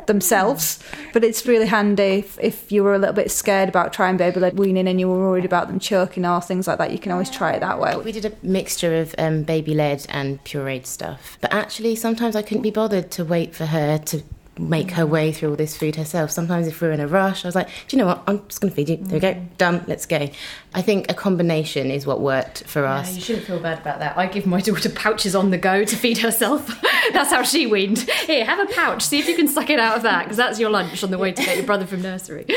themselves. 0.05 0.79
But 1.13 1.23
it's 1.23 1.45
really 1.45 1.67
handy 1.67 2.19
if, 2.19 2.37
if 2.39 2.71
you 2.71 2.83
were 2.83 2.93
a 2.93 2.99
little 2.99 3.15
bit 3.15 3.31
scared 3.31 3.69
about 3.69 3.93
trying 3.93 4.17
baby 4.17 4.39
led 4.39 4.57
weaning 4.57 4.87
and 4.87 4.99
you 4.99 5.07
were 5.07 5.17
worried 5.17 5.45
about 5.45 5.67
them 5.67 5.79
choking 5.79 6.25
or 6.25 6.41
things 6.41 6.67
like 6.67 6.77
that. 6.77 6.91
You 6.91 6.99
can 6.99 7.11
always 7.11 7.29
try 7.29 7.53
it 7.53 7.61
that 7.61 7.79
way. 7.79 7.95
We 7.95 8.11
did 8.11 8.25
a 8.25 8.33
mixture 8.43 8.95
of 8.95 9.15
um, 9.17 9.43
baby 9.43 9.73
led 9.73 10.05
and 10.09 10.43
pureed 10.43 10.85
stuff. 10.85 11.37
But 11.41 11.53
actually, 11.53 11.95
sometimes 11.95 12.35
I 12.35 12.41
couldn't 12.41 12.63
be 12.63 12.71
bothered 12.71 13.11
to 13.11 13.25
wait 13.25 13.55
for 13.55 13.65
her 13.67 13.97
to 13.97 14.23
make 14.57 14.91
her 14.91 15.05
way 15.05 15.31
through 15.31 15.49
all 15.51 15.55
this 15.55 15.75
food 15.75 15.95
herself. 15.95 16.31
Sometimes, 16.31 16.67
if 16.67 16.79
we 16.81 16.87
we're 16.87 16.93
in 16.93 16.99
a 16.99 17.07
rush, 17.07 17.43
I 17.43 17.47
was 17.47 17.55
like, 17.55 17.67
do 17.87 17.95
you 17.95 18.01
know 18.01 18.07
what? 18.07 18.23
I'm 18.27 18.45
just 18.47 18.61
going 18.61 18.71
to 18.71 18.75
feed 18.75 18.89
you. 18.89 18.97
There 18.97 19.13
we 19.15 19.19
go. 19.19 19.33
Mm. 19.33 19.57
Done. 19.57 19.83
Let's 19.87 20.05
go. 20.05 20.29
I 20.73 20.81
think 20.81 21.09
a 21.11 21.13
combination 21.13 21.91
is 21.91 22.05
what 22.05 22.21
worked 22.21 22.63
for 22.65 22.81
Yeah, 22.83 22.95
us. 22.95 23.15
you 23.15 23.21
shouldn't 23.21 23.45
feel 23.45 23.59
bad 23.59 23.79
about 23.79 23.99
that. 23.99 24.17
I 24.17 24.27
give 24.27 24.45
my 24.45 24.61
daughter 24.61 24.89
pouches 24.89 25.35
on 25.35 25.51
the 25.51 25.57
go 25.57 25.83
to 25.83 25.95
feed 25.95 26.19
herself. 26.19 26.67
that's 27.13 27.31
how 27.31 27.43
she 27.43 27.67
weaned. 27.67 27.99
Here, 28.25 28.45
have 28.45 28.59
a 28.59 28.71
pouch. 28.73 29.03
See 29.03 29.19
if 29.19 29.27
you 29.27 29.35
can 29.35 29.47
suck 29.47 29.69
it 29.69 29.79
out 29.79 29.97
of 29.97 30.03
that, 30.03 30.23
because 30.23 30.37
that's 30.37 30.59
your 30.59 30.69
lunch 30.69 31.03
on 31.03 31.11
the 31.11 31.17
way 31.17 31.31
to 31.31 31.43
get 31.43 31.57
your 31.57 31.65
brother 31.65 31.85
from 31.85 32.01
nursery. 32.01 32.45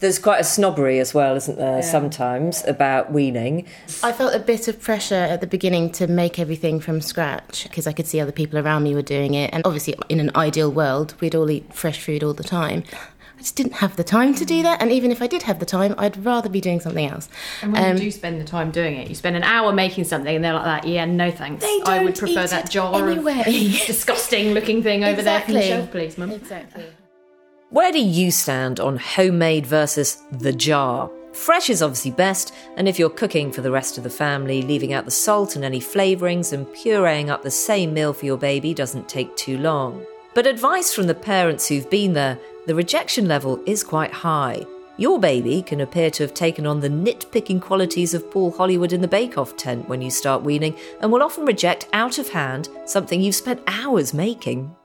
There's 0.00 0.18
quite 0.18 0.40
a 0.40 0.44
snobbery 0.44 0.98
as 0.98 1.14
well, 1.14 1.34
isn't 1.36 1.56
there, 1.58 1.82
sometimes 1.82 2.64
about 2.66 3.12
weaning. 3.12 3.66
I 4.02 4.12
felt 4.12 4.34
a 4.34 4.38
bit 4.38 4.68
of 4.68 4.80
pressure 4.80 5.14
at 5.14 5.40
the 5.40 5.46
beginning 5.46 5.90
to 5.92 6.06
make 6.06 6.38
everything 6.38 6.80
from 6.80 7.00
scratch 7.00 7.64
because 7.64 7.86
I 7.86 7.92
could 7.92 8.06
see 8.06 8.20
other 8.20 8.32
people 8.32 8.58
around 8.58 8.82
me 8.82 8.94
were 8.94 9.02
doing 9.02 9.34
it. 9.34 9.50
And 9.52 9.62
obviously, 9.64 9.94
in 10.08 10.20
an 10.20 10.30
ideal 10.36 10.70
world, 10.70 11.14
we'd 11.20 11.34
all 11.34 11.50
eat 11.50 11.72
fresh 11.72 12.00
food 12.00 12.22
all 12.22 12.34
the 12.34 12.44
time. 12.44 12.82
I 13.36 13.40
just 13.40 13.56
didn't 13.56 13.74
have 13.74 13.96
the 13.96 14.04
time 14.04 14.34
to 14.36 14.44
do 14.44 14.62
that. 14.62 14.80
And 14.80 14.92
even 14.92 15.10
if 15.10 15.20
I 15.20 15.26
did 15.26 15.42
have 15.42 15.58
the 15.58 15.66
time, 15.66 15.94
I'd 15.98 16.16
rather 16.24 16.48
be 16.48 16.60
doing 16.60 16.80
something 16.80 17.06
else. 17.06 17.28
And 17.62 17.72
when 17.72 17.82
Um, 17.84 17.92
you 17.96 18.04
do 18.04 18.10
spend 18.10 18.40
the 18.40 18.44
time 18.44 18.70
doing 18.70 18.96
it, 18.96 19.08
you 19.08 19.14
spend 19.14 19.36
an 19.36 19.42
hour 19.42 19.72
making 19.72 20.04
something, 20.04 20.34
and 20.34 20.44
they're 20.44 20.54
like 20.54 20.64
that. 20.64 20.86
Yeah, 20.88 21.04
no 21.04 21.30
thanks. 21.30 21.62
They 21.64 21.80
I 21.84 22.02
would 22.04 22.14
prefer 22.16 22.44
eat 22.44 22.50
that 22.50 22.70
jar 22.70 23.08
anyway. 23.10 23.40
of 23.40 23.46
disgusting 23.86 24.52
looking 24.54 24.82
thing 24.82 25.02
over 25.04 25.20
there 25.20 25.40
from 25.40 25.54
the 25.54 25.58
Exactly. 25.60 25.68
shelf, 25.68 25.90
please, 25.90 26.16
mum. 26.18 26.30
Exactly. 26.30 26.84
Where 27.70 27.90
do 27.90 27.98
you 27.98 28.30
stand 28.30 28.78
on 28.78 28.98
homemade 28.98 29.66
versus 29.66 30.22
the 30.30 30.52
jar? 30.52 31.10
Fresh 31.32 31.70
is 31.70 31.82
obviously 31.82 32.10
best, 32.10 32.54
and 32.76 32.86
if 32.86 32.98
you're 32.98 33.10
cooking 33.10 33.50
for 33.50 33.62
the 33.62 33.70
rest 33.70 33.96
of 33.96 34.04
the 34.04 34.10
family, 34.10 34.62
leaving 34.62 34.92
out 34.92 35.06
the 35.06 35.10
salt 35.10 35.56
and 35.56 35.64
any 35.64 35.80
flavourings 35.80 36.52
and 36.52 36.66
pureeing 36.68 37.30
up 37.30 37.42
the 37.42 37.50
same 37.50 37.92
meal 37.92 38.12
for 38.12 38.26
your 38.26 38.36
baby 38.36 38.74
doesn't 38.74 39.08
take 39.08 39.34
too 39.34 39.58
long. 39.58 40.04
But 40.34 40.46
advice 40.46 40.94
from 40.94 41.06
the 41.06 41.14
parents 41.14 41.66
who've 41.66 41.88
been 41.88 42.12
there, 42.12 42.38
the 42.66 42.74
rejection 42.74 43.26
level 43.26 43.60
is 43.66 43.82
quite 43.82 44.12
high. 44.12 44.64
Your 44.96 45.18
baby 45.18 45.62
can 45.62 45.80
appear 45.80 46.10
to 46.10 46.22
have 46.22 46.34
taken 46.34 46.66
on 46.66 46.80
the 46.80 46.90
nitpicking 46.90 47.60
qualities 47.60 48.14
of 48.14 48.30
Paul 48.30 48.52
Hollywood 48.52 48.92
in 48.92 49.00
the 49.00 49.08
Bake 49.08 49.38
Off 49.38 49.56
tent 49.56 49.88
when 49.88 50.02
you 50.02 50.10
start 50.10 50.44
weaning, 50.44 50.76
and 51.00 51.10
will 51.10 51.22
often 51.22 51.46
reject 51.46 51.88
out 51.92 52.18
of 52.18 52.28
hand 52.28 52.68
something 52.84 53.20
you've 53.20 53.34
spent 53.34 53.62
hours 53.66 54.14
making. 54.14 54.76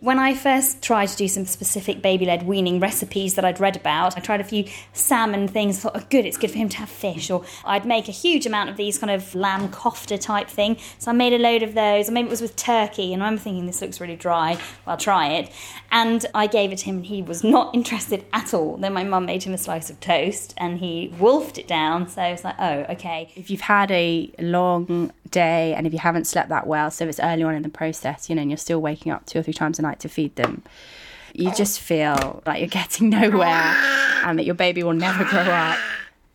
When 0.00 0.20
I 0.20 0.34
first 0.34 0.80
tried 0.80 1.06
to 1.06 1.16
do 1.16 1.26
some 1.26 1.44
specific 1.44 2.02
baby 2.02 2.24
led 2.24 2.44
weaning 2.44 2.78
recipes 2.78 3.34
that 3.34 3.44
I'd 3.44 3.58
read 3.58 3.74
about, 3.74 4.16
I 4.16 4.20
tried 4.20 4.40
a 4.40 4.44
few 4.44 4.64
salmon 4.92 5.48
things, 5.48 5.80
thought, 5.80 5.96
oh, 5.96 6.06
good, 6.08 6.24
it's 6.24 6.36
good 6.36 6.52
for 6.52 6.58
him 6.58 6.68
to 6.68 6.76
have 6.76 6.88
fish. 6.88 7.28
Or 7.30 7.44
I'd 7.64 7.84
make 7.84 8.06
a 8.06 8.12
huge 8.12 8.46
amount 8.46 8.70
of 8.70 8.76
these 8.76 8.96
kind 8.96 9.10
of 9.10 9.34
lamb 9.34 9.70
kofta 9.70 10.20
type 10.20 10.46
thing. 10.48 10.76
So 11.00 11.10
I 11.10 11.14
made 11.14 11.32
a 11.32 11.38
load 11.38 11.64
of 11.64 11.74
those, 11.74 12.08
or 12.08 12.12
maybe 12.12 12.28
it 12.28 12.30
was 12.30 12.40
with 12.40 12.54
turkey, 12.54 13.12
and 13.12 13.24
I 13.24 13.26
remember 13.26 13.42
thinking, 13.42 13.66
this 13.66 13.82
looks 13.82 14.00
really 14.00 14.14
dry, 14.14 14.52
well, 14.52 14.62
I'll 14.86 14.96
try 14.96 15.30
it. 15.30 15.50
And 15.90 16.24
I 16.32 16.46
gave 16.46 16.70
it 16.70 16.78
to 16.78 16.84
him, 16.84 16.98
and 16.98 17.06
he 17.06 17.20
was 17.20 17.42
not 17.42 17.74
interested 17.74 18.24
at 18.32 18.54
all. 18.54 18.76
Then 18.76 18.92
my 18.92 19.02
mum 19.02 19.26
made 19.26 19.42
him 19.42 19.52
a 19.52 19.58
slice 19.58 19.90
of 19.90 19.98
toast, 19.98 20.54
and 20.58 20.78
he 20.78 21.12
wolfed 21.18 21.58
it 21.58 21.66
down. 21.66 22.08
So 22.08 22.22
I 22.22 22.30
was 22.30 22.44
like, 22.44 22.54
oh, 22.60 22.84
okay. 22.90 23.32
If 23.34 23.50
you've 23.50 23.62
had 23.62 23.90
a 23.90 24.30
long 24.38 25.12
day 25.30 25.74
and 25.74 25.86
if 25.86 25.92
you 25.92 25.98
haven't 25.98 26.26
slept 26.26 26.48
that 26.48 26.66
well, 26.66 26.90
so 26.90 27.06
it's 27.06 27.20
early 27.20 27.42
on 27.42 27.54
in 27.54 27.62
the 27.62 27.68
process, 27.68 28.28
you 28.28 28.36
know, 28.36 28.42
and 28.42 28.50
you're 28.50 28.58
still 28.58 28.80
waking 28.80 29.12
up 29.12 29.26
two 29.26 29.38
or 29.38 29.42
three 29.42 29.54
times 29.54 29.78
a 29.78 29.82
night 29.82 30.00
to 30.00 30.08
feed 30.08 30.36
them, 30.36 30.62
you 31.34 31.52
just 31.54 31.80
feel 31.80 32.42
like 32.46 32.60
you're 32.60 32.68
getting 32.68 33.10
nowhere 33.20 33.74
and 34.24 34.38
that 34.38 34.44
your 34.44 34.54
baby 34.54 34.82
will 34.82 34.92
never 34.94 35.24
grow 35.24 35.42
up. 35.42 35.78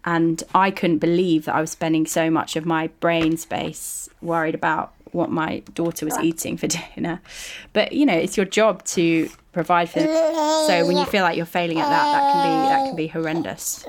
And 0.05 0.43
I 0.53 0.71
couldn't 0.71 1.00
believe 1.00 1.45
that 1.45 1.55
I 1.55 1.62
was 1.62 1.71
spending 1.71 2.05
so 2.05 2.29
much 2.29 2.55
of 2.55 2.65
my 2.65 2.88
brain 3.00 3.38
space 3.38 4.09
worried 4.21 4.55
about 4.55 4.93
what 5.13 5.29
my 5.29 5.59
daughter 5.73 6.05
was 6.05 6.17
eating 6.19 6.57
for 6.57 6.67
dinner. 6.95 7.21
But 7.71 7.93
you 7.93 8.05
know, 8.05 8.15
it's 8.15 8.35
your 8.35 8.45
job 8.45 8.83
to 8.85 9.29
provide 9.53 9.89
for 9.89 10.00
them. 10.00 10.07
So 10.67 10.85
when 10.88 10.97
you 10.97 11.05
feel 11.05 11.23
like 11.23 11.38
you're 11.38 11.45
failing 11.45 11.79
at 11.79 11.88
that, 11.88 12.12
that 12.12 12.33
can 12.33 12.43
be 12.43 12.69
that 12.69 12.85
can 12.88 12.95
be 12.95 13.07
horrendous. 13.07 13.85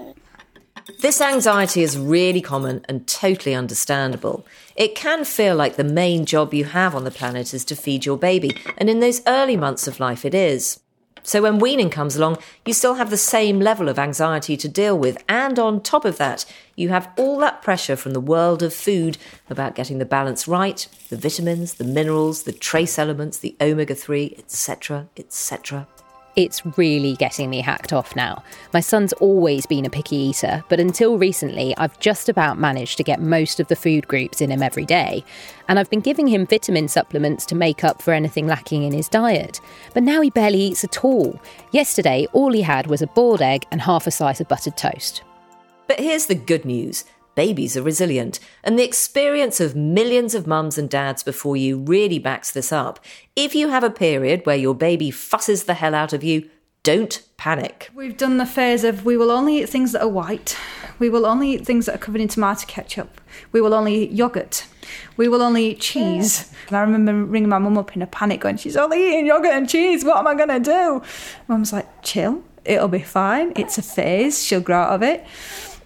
This 1.00 1.22
anxiety 1.22 1.82
is 1.82 1.96
really 1.96 2.42
common 2.42 2.84
and 2.90 3.06
totally 3.06 3.54
understandable. 3.54 4.44
It 4.76 4.94
can 4.94 5.24
feel 5.24 5.56
like 5.56 5.76
the 5.76 5.84
main 5.84 6.26
job 6.26 6.52
you 6.52 6.66
have 6.66 6.94
on 6.94 7.04
the 7.04 7.10
planet 7.10 7.54
is 7.54 7.64
to 7.66 7.76
feed 7.76 8.04
your 8.04 8.18
baby, 8.18 8.54
and 8.76 8.90
in 8.90 9.00
those 9.00 9.22
early 9.26 9.56
months 9.56 9.88
of 9.88 9.98
life, 9.98 10.26
it 10.26 10.34
is. 10.34 10.80
So 11.22 11.40
when 11.40 11.58
weaning 11.58 11.88
comes 11.88 12.16
along, 12.16 12.36
you 12.66 12.74
still 12.74 12.94
have 12.94 13.08
the 13.08 13.16
same 13.16 13.60
level 13.60 13.88
of 13.88 13.98
anxiety 13.98 14.58
to 14.58 14.68
deal 14.68 14.98
with, 14.98 15.16
and 15.26 15.58
on 15.58 15.80
top 15.80 16.04
of 16.04 16.18
that, 16.18 16.44
you 16.76 16.90
have 16.90 17.10
all 17.16 17.38
that 17.38 17.62
pressure 17.62 17.96
from 17.96 18.12
the 18.12 18.20
world 18.20 18.62
of 18.62 18.74
food 18.74 19.16
about 19.48 19.74
getting 19.74 19.98
the 19.98 20.04
balance 20.04 20.46
right, 20.46 20.86
the 21.08 21.16
vitamins, 21.16 21.74
the 21.74 21.84
minerals, 21.84 22.42
the 22.42 22.52
trace 22.52 22.98
elements, 22.98 23.38
the 23.38 23.56
omega 23.58 23.94
3, 23.94 24.34
etc., 24.36 25.08
etc. 25.16 25.88
It's 26.36 26.66
really 26.76 27.14
getting 27.14 27.48
me 27.48 27.60
hacked 27.60 27.92
off 27.92 28.16
now. 28.16 28.42
My 28.72 28.80
son's 28.80 29.12
always 29.14 29.66
been 29.66 29.86
a 29.86 29.90
picky 29.90 30.16
eater, 30.16 30.64
but 30.68 30.80
until 30.80 31.16
recently, 31.16 31.76
I've 31.76 31.98
just 32.00 32.28
about 32.28 32.58
managed 32.58 32.96
to 32.96 33.04
get 33.04 33.20
most 33.20 33.60
of 33.60 33.68
the 33.68 33.76
food 33.76 34.08
groups 34.08 34.40
in 34.40 34.50
him 34.50 34.60
every 34.60 34.84
day. 34.84 35.24
And 35.68 35.78
I've 35.78 35.90
been 35.90 36.00
giving 36.00 36.26
him 36.26 36.46
vitamin 36.46 36.88
supplements 36.88 37.46
to 37.46 37.54
make 37.54 37.84
up 37.84 38.02
for 38.02 38.12
anything 38.12 38.48
lacking 38.48 38.82
in 38.82 38.92
his 38.92 39.08
diet. 39.08 39.60
But 39.92 40.02
now 40.02 40.20
he 40.20 40.30
barely 40.30 40.60
eats 40.60 40.82
at 40.82 41.04
all. 41.04 41.40
Yesterday, 41.70 42.26
all 42.32 42.52
he 42.52 42.62
had 42.62 42.88
was 42.88 43.00
a 43.00 43.06
boiled 43.06 43.40
egg 43.40 43.66
and 43.70 43.80
half 43.80 44.08
a 44.08 44.10
slice 44.10 44.40
of 44.40 44.48
buttered 44.48 44.76
toast. 44.76 45.22
But 45.86 46.00
here's 46.00 46.26
the 46.26 46.34
good 46.34 46.64
news 46.64 47.04
babies 47.34 47.76
are 47.76 47.82
resilient, 47.82 48.40
and 48.62 48.78
the 48.78 48.84
experience 48.84 49.60
of 49.60 49.76
millions 49.76 50.34
of 50.34 50.46
mums 50.46 50.78
and 50.78 50.88
dads 50.88 51.22
before 51.22 51.56
you 51.56 51.78
really 51.78 52.18
backs 52.18 52.50
this 52.50 52.72
up. 52.72 53.00
If 53.36 53.54
you 53.54 53.68
have 53.68 53.84
a 53.84 53.90
period 53.90 54.44
where 54.44 54.56
your 54.56 54.74
baby 54.74 55.10
fusses 55.10 55.64
the 55.64 55.74
hell 55.74 55.94
out 55.94 56.12
of 56.12 56.24
you, 56.24 56.48
don't 56.82 57.22
panic. 57.38 57.90
We've 57.94 58.16
done 58.16 58.36
the 58.36 58.46
phase 58.46 58.84
of 58.84 59.04
we 59.04 59.16
will 59.16 59.30
only 59.30 59.62
eat 59.62 59.68
things 59.68 59.92
that 59.92 60.02
are 60.02 60.08
white. 60.08 60.56
We 60.98 61.08
will 61.08 61.26
only 61.26 61.52
eat 61.52 61.66
things 61.66 61.86
that 61.86 61.94
are 61.94 61.98
covered 61.98 62.20
in 62.20 62.28
tomato 62.28 62.66
ketchup. 62.66 63.20
We 63.52 63.60
will 63.60 63.74
only 63.74 64.04
eat 64.04 64.12
yogurt. 64.12 64.66
We 65.16 65.26
will 65.28 65.42
only 65.42 65.70
eat 65.70 65.80
cheese. 65.80 66.52
And 66.68 66.76
I 66.76 66.82
remember 66.82 67.24
ringing 67.24 67.48
my 67.48 67.58
mum 67.58 67.78
up 67.78 67.96
in 67.96 68.02
a 68.02 68.06
panic 68.06 68.40
going, 68.40 68.58
She's 68.58 68.76
only 68.76 69.08
eating 69.08 69.26
yogurt 69.26 69.52
and 69.52 69.68
cheese. 69.68 70.04
What 70.04 70.18
am 70.18 70.26
I 70.26 70.34
going 70.34 70.50
to 70.50 70.60
do? 70.60 71.02
Mum's 71.48 71.72
like, 71.72 72.02
Chill. 72.02 72.42
It'll 72.64 72.88
be 72.88 73.00
fine. 73.00 73.52
It's 73.56 73.76
a 73.76 73.82
phase. 73.82 74.42
She'll 74.42 74.60
grow 74.60 74.78
out 74.78 74.94
of 74.94 75.02
it 75.02 75.26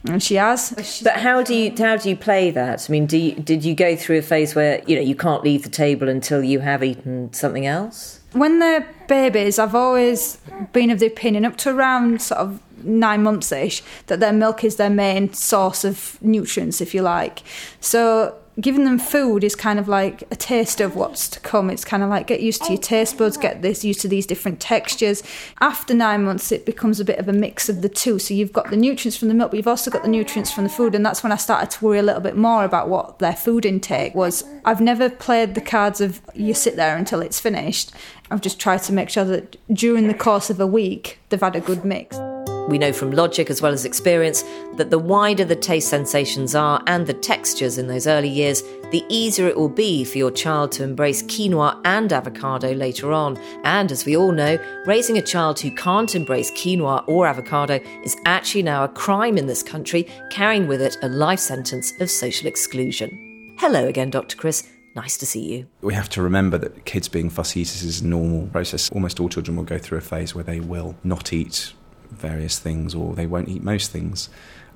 and 0.04 0.22
she 0.22 0.36
has. 0.36 0.72
Oh, 0.76 1.04
but 1.04 1.20
how 1.20 1.42
do 1.42 1.54
you 1.54 1.74
how 1.76 1.96
do 1.96 2.08
you 2.08 2.16
play 2.16 2.50
that? 2.50 2.88
I 2.88 2.92
mean, 2.92 3.06
do 3.06 3.16
you, 3.16 3.32
did 3.32 3.64
you 3.64 3.74
go 3.74 3.96
through 3.96 4.18
a 4.18 4.22
phase 4.22 4.54
where 4.54 4.82
you 4.86 4.96
know 4.96 5.02
you 5.02 5.14
can't 5.14 5.42
leave 5.42 5.62
the 5.62 5.68
table 5.68 6.08
until 6.08 6.42
you 6.42 6.60
have 6.60 6.84
eaten 6.84 7.32
something 7.32 7.66
else? 7.66 8.20
When 8.32 8.58
they're 8.58 8.86
babies, 9.08 9.58
I've 9.58 9.74
always 9.74 10.38
been 10.72 10.90
of 10.90 10.98
the 10.98 11.06
opinion 11.06 11.44
up 11.44 11.56
to 11.58 11.70
around 11.70 12.20
sort 12.22 12.40
of 12.40 12.60
nine 12.84 13.22
months 13.22 13.50
ish 13.50 13.82
that 14.06 14.20
their 14.20 14.32
milk 14.32 14.62
is 14.64 14.76
their 14.76 14.90
main 14.90 15.32
source 15.32 15.84
of 15.84 16.18
nutrients, 16.22 16.80
if 16.80 16.94
you 16.94 17.02
like. 17.02 17.42
So 17.80 18.36
giving 18.60 18.84
them 18.84 18.98
food 18.98 19.44
is 19.44 19.54
kind 19.54 19.78
of 19.78 19.86
like 19.88 20.22
a 20.30 20.36
taste 20.36 20.80
of 20.80 20.96
what's 20.96 21.28
to 21.28 21.40
come. 21.40 21.70
It's 21.70 21.84
kind 21.84 22.02
of 22.02 22.10
like 22.10 22.26
get 22.26 22.40
used 22.40 22.62
to 22.64 22.72
your 22.72 22.82
taste 22.82 23.16
buds, 23.16 23.36
get 23.36 23.62
this 23.62 23.84
used 23.84 24.00
to 24.00 24.08
these 24.08 24.26
different 24.26 24.60
textures. 24.60 25.22
After 25.60 25.94
nine 25.94 26.24
months, 26.24 26.50
it 26.50 26.66
becomes 26.66 26.98
a 26.98 27.04
bit 27.04 27.18
of 27.18 27.28
a 27.28 27.32
mix 27.32 27.68
of 27.68 27.82
the 27.82 27.88
two. 27.88 28.18
So 28.18 28.34
you've 28.34 28.52
got 28.52 28.70
the 28.70 28.76
nutrients 28.76 29.16
from 29.16 29.28
the 29.28 29.34
milk, 29.34 29.52
but 29.52 29.58
you've 29.58 29.68
also 29.68 29.90
got 29.90 30.02
the 30.02 30.08
nutrients 30.08 30.50
from 30.50 30.64
the 30.64 30.70
food. 30.70 30.94
And 30.94 31.06
that's 31.06 31.22
when 31.22 31.32
I 31.32 31.36
started 31.36 31.70
to 31.70 31.84
worry 31.84 31.98
a 31.98 32.02
little 32.02 32.20
bit 32.20 32.36
more 32.36 32.64
about 32.64 32.88
what 32.88 33.20
their 33.20 33.36
food 33.36 33.64
intake 33.64 34.14
was. 34.14 34.44
I've 34.64 34.80
never 34.80 35.08
played 35.08 35.54
the 35.54 35.60
cards 35.60 36.00
of 36.00 36.20
you 36.34 36.54
sit 36.54 36.76
there 36.76 36.96
until 36.96 37.20
it's 37.20 37.38
finished. 37.38 37.92
I've 38.30 38.40
just 38.40 38.58
tried 38.58 38.82
to 38.84 38.92
make 38.92 39.08
sure 39.08 39.24
that 39.24 39.56
during 39.72 40.08
the 40.08 40.14
course 40.14 40.50
of 40.50 40.60
a 40.60 40.66
week, 40.66 41.18
they've 41.28 41.40
had 41.40 41.56
a 41.56 41.60
good 41.60 41.84
mix. 41.84 42.18
We 42.68 42.76
know 42.76 42.92
from 42.92 43.12
logic 43.12 43.48
as 43.48 43.62
well 43.62 43.72
as 43.72 43.86
experience 43.86 44.44
that 44.74 44.90
the 44.90 44.98
wider 44.98 45.42
the 45.46 45.56
taste 45.56 45.88
sensations 45.88 46.54
are 46.54 46.82
and 46.86 47.06
the 47.06 47.14
textures 47.14 47.78
in 47.78 47.86
those 47.86 48.06
early 48.06 48.28
years, 48.28 48.62
the 48.90 49.02
easier 49.08 49.48
it 49.48 49.56
will 49.56 49.70
be 49.70 50.04
for 50.04 50.18
your 50.18 50.30
child 50.30 50.72
to 50.72 50.84
embrace 50.84 51.22
quinoa 51.22 51.80
and 51.86 52.12
avocado 52.12 52.72
later 52.74 53.10
on. 53.10 53.38
And 53.64 53.90
as 53.90 54.04
we 54.04 54.18
all 54.18 54.32
know, 54.32 54.58
raising 54.84 55.16
a 55.16 55.22
child 55.22 55.58
who 55.58 55.70
can't 55.70 56.14
embrace 56.14 56.50
quinoa 56.50 57.08
or 57.08 57.26
avocado 57.26 57.80
is 58.04 58.18
actually 58.26 58.64
now 58.64 58.84
a 58.84 58.88
crime 58.88 59.38
in 59.38 59.46
this 59.46 59.62
country, 59.62 60.06
carrying 60.30 60.68
with 60.68 60.82
it 60.82 60.98
a 61.00 61.08
life 61.08 61.40
sentence 61.40 61.98
of 62.02 62.10
social 62.10 62.46
exclusion. 62.46 63.56
Hello 63.58 63.88
again, 63.88 64.10
Dr. 64.10 64.36
Chris. 64.36 64.68
Nice 64.94 65.16
to 65.16 65.24
see 65.24 65.54
you. 65.54 65.66
We 65.80 65.94
have 65.94 66.10
to 66.10 66.20
remember 66.20 66.58
that 66.58 66.84
kids 66.84 67.08
being 67.08 67.30
fussy 67.30 67.60
eaters 67.60 67.82
is 67.82 68.02
a 68.02 68.06
normal 68.06 68.46
process. 68.48 68.90
Almost 68.90 69.20
all 69.20 69.30
children 69.30 69.56
will 69.56 69.64
go 69.64 69.78
through 69.78 69.96
a 69.96 70.02
phase 70.02 70.34
where 70.34 70.44
they 70.44 70.60
will 70.60 70.96
not 71.02 71.32
eat 71.32 71.72
various 72.10 72.58
things 72.58 72.94
or 72.94 73.14
they 73.14 73.26
won't 73.26 73.48
eat 73.48 73.62
most 73.62 73.90
things. 73.90 74.28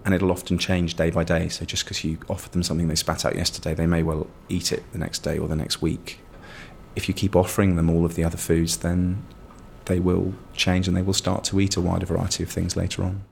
And 0.05 0.15
it'll 0.15 0.33
often 0.33 0.59
change 0.59 0.95
day 0.95 1.11
by 1.11 1.25
day. 1.25 1.49
So 1.49 1.65
just 1.65 1.85
because 1.85 2.03
you 2.03 2.19
offered 2.29 2.53
them 2.53 2.63
something 2.63 2.89
they 2.89 2.97
spat 2.97 3.25
out 3.25 3.37
yesterday, 3.37 3.75
they 3.75 3.87
may 3.87 4.03
well 4.03 4.27
eat 4.49 4.73
it 4.73 4.83
the 4.93 4.99
next 4.99 5.21
day 5.21 5.39
or 5.39 5.47
the 5.47 5.57
next 5.57 5.81
week. 5.81 6.19
If 6.97 7.09
you 7.09 7.15
keep 7.15 7.37
offering 7.37 7.77
them 7.77 7.89
all 7.89 8.05
of 8.05 8.17
the 8.17 8.25
other 8.25 8.37
foods, 8.37 8.79
then 8.79 9.25
they 9.85 10.01
will 10.01 10.35
change 10.55 10.89
and 10.89 10.97
they 10.97 11.03
will 11.03 11.13
start 11.13 11.45
to 11.45 11.61
eat 11.61 11.77
a 11.77 11.81
wider 11.81 12.07
variety 12.07 12.43
of 12.43 12.51
things 12.51 12.77
later 12.77 13.05
on. 13.05 13.25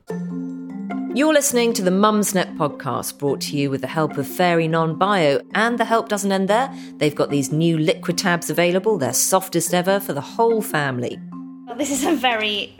You're 1.12 1.35
listening 1.35 1.73
to 1.73 1.83
the 1.83 1.90
Mumsnet 1.90 2.57
podcast 2.57 3.19
brought 3.19 3.40
to 3.42 3.57
you 3.57 3.69
with 3.69 3.80
the 3.80 3.88
help 3.88 4.16
of 4.16 4.28
Fairy 4.28 4.69
Non 4.69 4.95
Bio, 4.97 5.40
and 5.54 5.76
the 5.76 5.85
help 5.85 6.09
doesn't 6.09 6.30
end 6.30 6.49
there. 6.49 6.73
They've 6.99 7.14
got 7.14 7.30
these 7.30 7.50
new 7.50 7.76
liquid 7.76 8.16
tabs 8.16 8.49
available, 8.49 8.97
they're 8.97 9.12
softest 9.12 9.75
ever 9.75 9.99
for 9.99 10.12
the 10.12 10.21
whole 10.21 10.62
family. 10.62 11.19
Well, 11.66 11.76
this 11.76 11.90
is 11.90 12.04
a 12.04 12.14
very 12.14 12.76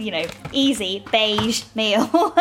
you 0.00 0.10
know, 0.10 0.26
easy 0.52 1.04
beige 1.10 1.64
meal 1.74 2.10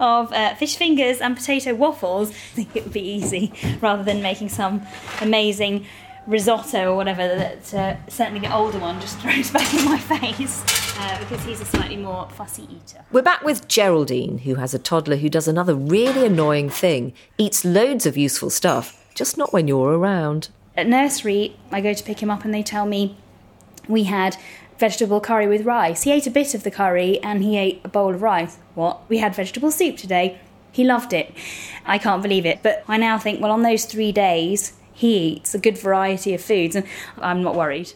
of 0.00 0.32
uh, 0.32 0.54
fish 0.54 0.76
fingers 0.76 1.20
and 1.20 1.36
potato 1.36 1.74
waffles, 1.74 2.30
I 2.30 2.32
think 2.32 2.76
it 2.76 2.84
would 2.84 2.92
be 2.92 3.00
easy 3.00 3.52
rather 3.80 4.02
than 4.02 4.22
making 4.22 4.50
some 4.50 4.82
amazing 5.20 5.86
risotto 6.26 6.92
or 6.92 6.96
whatever 6.96 7.26
that 7.28 7.74
uh, 7.74 7.96
certainly 8.08 8.40
the 8.40 8.52
older 8.52 8.78
one 8.78 9.00
just 9.00 9.18
throws 9.20 9.50
back 9.50 9.72
in 9.74 9.84
my 9.84 9.98
face. 9.98 10.62
Uh, 10.98 11.18
because 11.18 11.44
he's 11.44 11.60
a 11.60 11.64
slightly 11.66 11.96
more 11.96 12.26
fussy 12.30 12.66
eater. 12.74 13.04
We're 13.12 13.20
back 13.20 13.42
with 13.42 13.68
Geraldine, 13.68 14.38
who 14.38 14.54
has 14.54 14.72
a 14.72 14.78
toddler 14.78 15.16
who 15.16 15.28
does 15.28 15.46
another 15.46 15.74
really 15.74 16.24
annoying 16.24 16.70
thing 16.70 17.12
eats 17.36 17.66
loads 17.66 18.06
of 18.06 18.16
useful 18.16 18.48
stuff, 18.48 19.04
just 19.14 19.36
not 19.36 19.52
when 19.52 19.68
you're 19.68 19.92
around. 19.92 20.48
At 20.74 20.86
nursery, 20.86 21.54
I 21.70 21.82
go 21.82 21.92
to 21.92 22.02
pick 22.02 22.22
him 22.22 22.30
up 22.30 22.46
and 22.46 22.54
they 22.54 22.62
tell 22.62 22.86
me 22.86 23.14
we 23.88 24.04
had 24.04 24.38
vegetable 24.78 25.20
curry 25.20 25.46
with 25.46 25.64
rice. 25.64 26.02
He 26.02 26.12
ate 26.12 26.26
a 26.26 26.30
bit 26.30 26.54
of 26.54 26.62
the 26.62 26.70
curry 26.70 27.20
and 27.22 27.42
he 27.42 27.56
ate 27.56 27.80
a 27.84 27.88
bowl 27.88 28.14
of 28.14 28.22
rice. 28.22 28.58
What? 28.74 29.08
We 29.08 29.18
had 29.18 29.34
vegetable 29.34 29.70
soup 29.70 29.96
today. 29.96 30.38
He 30.72 30.84
loved 30.84 31.12
it. 31.12 31.32
I 31.86 31.98
can't 31.98 32.22
believe 32.22 32.46
it. 32.46 32.62
But 32.62 32.84
I 32.86 32.96
now 32.96 33.18
think, 33.18 33.40
well, 33.40 33.52
on 33.52 33.62
those 33.62 33.84
three 33.86 34.12
days, 34.12 34.74
he 34.92 35.28
eats 35.28 35.54
a 35.54 35.58
good 35.58 35.78
variety 35.78 36.34
of 36.34 36.40
foods 36.40 36.76
and 36.76 36.86
I'm 37.18 37.42
not 37.42 37.54
worried. 37.54 37.92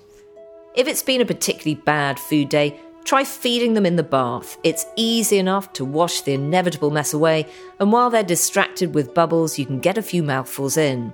If 0.74 0.86
it's 0.86 1.02
been 1.02 1.20
a 1.20 1.26
particularly 1.26 1.74
bad 1.74 2.18
food 2.18 2.48
day, 2.48 2.78
try 3.04 3.24
feeding 3.24 3.74
them 3.74 3.86
in 3.86 3.96
the 3.96 4.02
bath. 4.02 4.56
It's 4.62 4.86
easy 4.96 5.38
enough 5.38 5.72
to 5.74 5.84
wash 5.84 6.20
the 6.20 6.34
inevitable 6.34 6.90
mess 6.90 7.12
away, 7.12 7.46
and 7.80 7.90
while 7.90 8.08
they're 8.08 8.22
distracted 8.22 8.94
with 8.94 9.14
bubbles, 9.14 9.58
you 9.58 9.66
can 9.66 9.80
get 9.80 9.98
a 9.98 10.02
few 10.02 10.22
mouthfuls 10.22 10.76
in. 10.76 11.12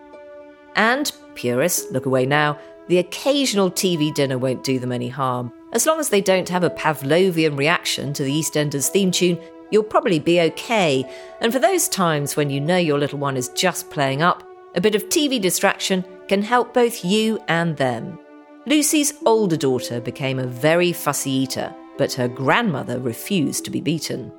And, 0.75 1.11
purists, 1.35 1.91
look 1.91 2.05
away 2.05 2.27
now, 2.27 2.59
the 2.89 2.99
occasional 2.99 3.71
TV 3.71 4.15
dinner 4.15 4.39
won't 4.39 4.65
do 4.65 4.79
them 4.79 4.93
any 4.93 5.09
harm. 5.09 5.53
As 5.73 5.87
long 5.87 6.01
as 6.01 6.09
they 6.09 6.21
don't 6.21 6.49
have 6.49 6.65
a 6.65 6.71
Pavlovian 6.71 7.57
reaction 7.57 8.13
to 8.13 8.23
the 8.23 8.33
EastEnders 8.33 8.89
theme 8.89 9.11
tune, 9.11 9.39
you'll 9.71 9.83
probably 9.83 10.19
be 10.19 10.41
okay. 10.41 11.05
And 11.41 11.53
for 11.53 11.59
those 11.59 11.89
times 11.89 12.37
when 12.37 12.51
you 12.51 12.61
know 12.61 12.77
your 12.77 12.99
little 12.99 13.19
one 13.19 13.37
is 13.37 13.49
just 13.51 13.91
playing 13.91 14.23
up, 14.23 14.43
a 14.75 14.81
bit 14.81 14.95
of 14.95 15.09
TV 15.09 15.41
distraction 15.41 16.05
can 16.29 16.43
help 16.43 16.73
both 16.75 17.05
you 17.05 17.41
and 17.49 17.77
them. 17.77 18.19
Lucy's 18.67 19.15
older 19.25 19.57
daughter 19.57 20.01
became 20.01 20.39
a 20.39 20.47
very 20.47 20.93
fussy 20.93 21.31
eater, 21.31 21.75
but 21.99 22.13
her 22.13 22.29
grandmother 22.29 22.99
refused 22.99 23.65
to 23.65 23.71
be 23.71 23.81
beaten. 23.81 24.33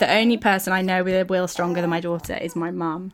The 0.00 0.10
only 0.10 0.38
person 0.38 0.72
I 0.72 0.80
know 0.80 1.04
with 1.04 1.14
a 1.14 1.26
will 1.26 1.46
stronger 1.46 1.82
than 1.82 1.90
my 1.90 2.00
daughter 2.00 2.34
is 2.34 2.56
my 2.56 2.70
mum. 2.70 3.12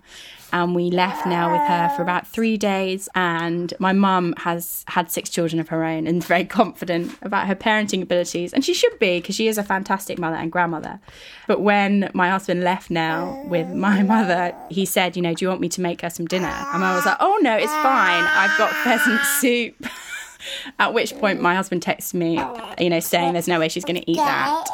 And 0.53 0.73
we 0.73 0.89
left 0.93 1.27
now 1.27 1.51
with 1.51 1.63
her 1.63 1.93
for 1.97 2.03
about 2.03 2.29
three 2.29 2.57
days. 2.57 3.09
And 3.17 3.75
my 3.81 3.93
mum 3.93 4.35
has 4.39 4.85
had 4.87 5.11
six 5.11 5.29
children 5.29 5.59
of 5.59 5.69
her 5.71 5.83
own 5.83 6.07
and 6.07 6.19
is 6.19 6.27
very 6.27 6.45
confident 6.61 7.13
about 7.23 7.49
her 7.49 7.57
parenting 7.57 8.03
abilities. 8.03 8.53
And 8.53 8.65
she 8.65 8.73
should 8.73 8.97
be 9.01 9.19
because 9.19 9.35
she 9.35 9.49
is 9.49 9.59
a 9.59 9.65
fantastic 9.65 10.21
mother 10.21 10.37
and 10.37 10.53
grandmother. 10.53 11.01
But 11.49 11.61
when 11.61 12.09
my 12.15 12.31
husband 12.31 12.63
left 12.63 12.89
now 12.89 13.43
with 13.49 13.69
my 13.69 14.05
mother, 14.05 14.55
he 14.71 14.87
said, 14.87 15.17
You 15.17 15.23
know, 15.23 15.35
do 15.35 15.45
you 15.45 15.49
want 15.49 15.61
me 15.61 15.69
to 15.71 15.81
make 15.81 16.03
her 16.03 16.11
some 16.11 16.27
dinner? 16.27 16.47
And 16.73 16.85
I 16.85 16.95
was 16.95 17.05
like, 17.05 17.17
Oh, 17.19 17.37
no, 17.43 17.57
it's 17.57 17.67
fine. 17.67 18.23
I've 18.23 18.57
got 18.57 18.71
pheasant 18.85 19.21
soup. 19.41 19.75
At 20.79 20.95
which 20.95 21.17
point, 21.19 21.41
my 21.41 21.57
husband 21.57 21.83
texts 21.83 22.15
me, 22.15 22.41
you 22.79 22.91
know, 22.91 23.01
saying 23.01 23.33
there's 23.33 23.49
no 23.49 23.59
way 23.59 23.69
she's 23.69 23.85
going 23.85 24.01
to 24.01 24.09
eat 24.09 24.19
that. 24.19 24.65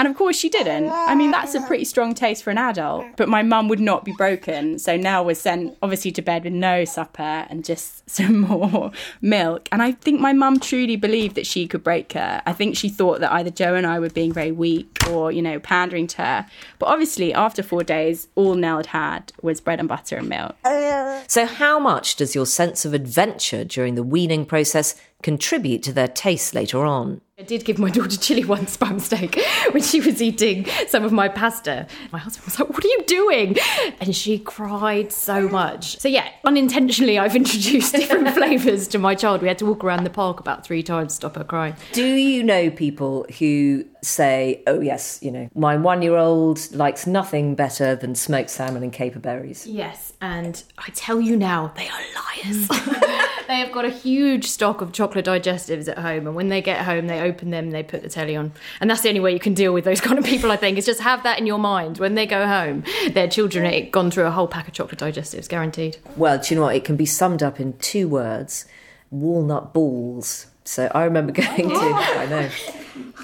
And 0.00 0.08
of 0.08 0.16
course, 0.16 0.38
she 0.38 0.48
didn't. 0.48 0.88
I 0.88 1.14
mean, 1.14 1.30
that's 1.30 1.54
a 1.54 1.60
pretty 1.60 1.84
strong 1.84 2.14
taste 2.14 2.42
for 2.42 2.48
an 2.48 2.56
adult. 2.56 3.04
But 3.18 3.28
my 3.28 3.42
mum 3.42 3.68
would 3.68 3.80
not 3.80 4.02
be 4.02 4.12
broken. 4.12 4.78
So 4.78 4.96
Nell 4.96 5.26
was 5.26 5.38
sent, 5.38 5.76
obviously, 5.82 6.10
to 6.12 6.22
bed 6.22 6.44
with 6.44 6.54
no 6.54 6.86
supper 6.86 7.22
and 7.50 7.62
just 7.62 8.08
some 8.10 8.38
more 8.38 8.92
milk. 9.20 9.68
And 9.70 9.82
I 9.82 9.92
think 9.92 10.18
my 10.18 10.32
mum 10.32 10.58
truly 10.58 10.96
believed 10.96 11.34
that 11.34 11.46
she 11.46 11.68
could 11.68 11.84
break 11.84 12.14
her. 12.14 12.40
I 12.46 12.54
think 12.54 12.78
she 12.78 12.88
thought 12.88 13.20
that 13.20 13.30
either 13.30 13.50
Joe 13.50 13.74
and 13.74 13.86
I 13.86 13.98
were 14.00 14.08
being 14.08 14.32
very 14.32 14.52
weak 14.52 14.96
or, 15.10 15.30
you 15.30 15.42
know, 15.42 15.60
pandering 15.60 16.06
to 16.06 16.22
her. 16.22 16.46
But 16.78 16.86
obviously, 16.86 17.34
after 17.34 17.62
four 17.62 17.84
days, 17.84 18.28
all 18.36 18.54
Nell 18.54 18.78
had 18.78 18.86
had 18.86 19.32
was 19.42 19.60
bread 19.60 19.80
and 19.80 19.88
butter 19.88 20.16
and 20.16 20.30
milk. 20.30 20.56
Uh, 20.64 21.20
so, 21.26 21.44
how 21.44 21.78
much 21.78 22.16
does 22.16 22.34
your 22.34 22.46
sense 22.46 22.86
of 22.86 22.94
adventure 22.94 23.64
during 23.64 23.96
the 23.96 24.02
weaning 24.02 24.46
process 24.46 24.94
contribute 25.22 25.82
to 25.82 25.92
their 25.92 26.08
taste 26.08 26.54
later 26.54 26.84
on. 26.84 27.20
Did 27.50 27.64
give 27.64 27.80
my 27.80 27.90
daughter 27.90 28.16
chili 28.16 28.44
once 28.44 28.76
by 28.76 28.92
mistake 28.92 29.36
when 29.72 29.82
she 29.82 30.00
was 30.00 30.22
eating 30.22 30.66
some 30.86 31.02
of 31.02 31.10
my 31.10 31.26
pasta. 31.26 31.88
My 32.12 32.20
husband 32.20 32.44
was 32.44 32.60
like, 32.60 32.68
What 32.68 32.84
are 32.84 32.86
you 32.86 33.02
doing? 33.08 33.56
And 34.00 34.14
she 34.14 34.38
cried 34.38 35.10
so 35.10 35.48
much. 35.48 35.98
So, 35.98 36.06
yeah, 36.06 36.28
unintentionally, 36.44 37.18
I've 37.18 37.34
introduced 37.44 37.92
different 37.92 38.28
flavours 38.34 38.86
to 38.86 39.00
my 39.00 39.16
child. 39.16 39.42
We 39.42 39.48
had 39.48 39.58
to 39.58 39.66
walk 39.66 39.82
around 39.82 40.04
the 40.04 40.10
park 40.10 40.38
about 40.38 40.64
three 40.64 40.84
times 40.84 41.14
to 41.14 41.16
stop 41.16 41.34
her 41.34 41.42
crying. 41.42 41.74
Do 41.90 42.04
you 42.04 42.44
know 42.44 42.70
people 42.70 43.26
who 43.40 43.84
say, 44.02 44.62
oh, 44.66 44.80
yes, 44.80 45.18
you 45.22 45.30
know, 45.30 45.48
my 45.54 45.76
one 45.76 46.02
year 46.02 46.16
old 46.16 46.72
likes 46.74 47.06
nothing 47.06 47.54
better 47.54 47.94
than 47.94 48.14
smoked 48.14 48.50
salmon 48.50 48.82
and 48.82 48.92
caper 48.92 49.18
berries? 49.18 49.66
Yes, 49.66 50.12
and 50.20 50.62
I 50.78 50.90
tell 50.94 51.20
you 51.20 51.36
now, 51.36 51.72
they 51.76 51.88
are 51.88 52.00
liars. 52.14 52.68
they 53.48 53.58
have 53.58 53.72
got 53.72 53.84
a 53.84 53.90
huge 53.90 54.46
stock 54.46 54.80
of 54.80 54.92
chocolate 54.92 55.26
digestives 55.26 55.88
at 55.88 55.98
home, 55.98 56.26
and 56.26 56.36
when 56.36 56.48
they 56.48 56.62
get 56.62 56.84
home, 56.84 57.06
they 57.06 57.20
open 57.20 57.50
them, 57.50 57.70
they 57.70 57.82
put 57.82 58.02
the 58.02 58.08
telly 58.08 58.36
on, 58.36 58.52
and 58.80 58.90
that's 58.90 59.02
the 59.02 59.08
only 59.08 59.20
way 59.20 59.32
you 59.32 59.40
can 59.40 59.54
deal 59.54 59.72
with 59.72 59.84
those 59.84 60.00
kind 60.02 60.18
of 60.18 60.24
people. 60.24 60.50
I 60.50 60.56
think 60.56 60.78
is 60.78 60.86
just 60.86 61.00
have 61.00 61.22
that 61.22 61.38
in 61.38 61.46
your 61.46 61.58
mind 61.58 61.98
when 61.98 62.14
they 62.14 62.26
go 62.26 62.46
home. 62.46 62.84
Their 63.12 63.28
children 63.28 63.64
have 63.64 63.92
gone 63.92 64.10
through 64.10 64.26
a 64.26 64.30
whole 64.30 64.48
pack 64.48 64.68
of 64.68 64.74
chocolate 64.74 65.00
digestives, 65.00 65.48
guaranteed. 65.48 65.98
Well, 66.16 66.38
do 66.38 66.54
you 66.54 66.60
know 66.60 66.66
what? 66.66 66.76
It 66.76 66.84
can 66.84 66.96
be 66.96 67.06
summed 67.06 67.42
up 67.42 67.60
in 67.60 67.76
two 67.78 68.08
words 68.08 68.66
walnut 69.10 69.74
balls. 69.74 70.46
So 70.64 70.90
I 70.94 71.04
remember 71.04 71.32
going 71.32 71.68
to, 71.68 71.74
oh. 71.74 72.16
I 72.18 72.26
know, 72.26 72.48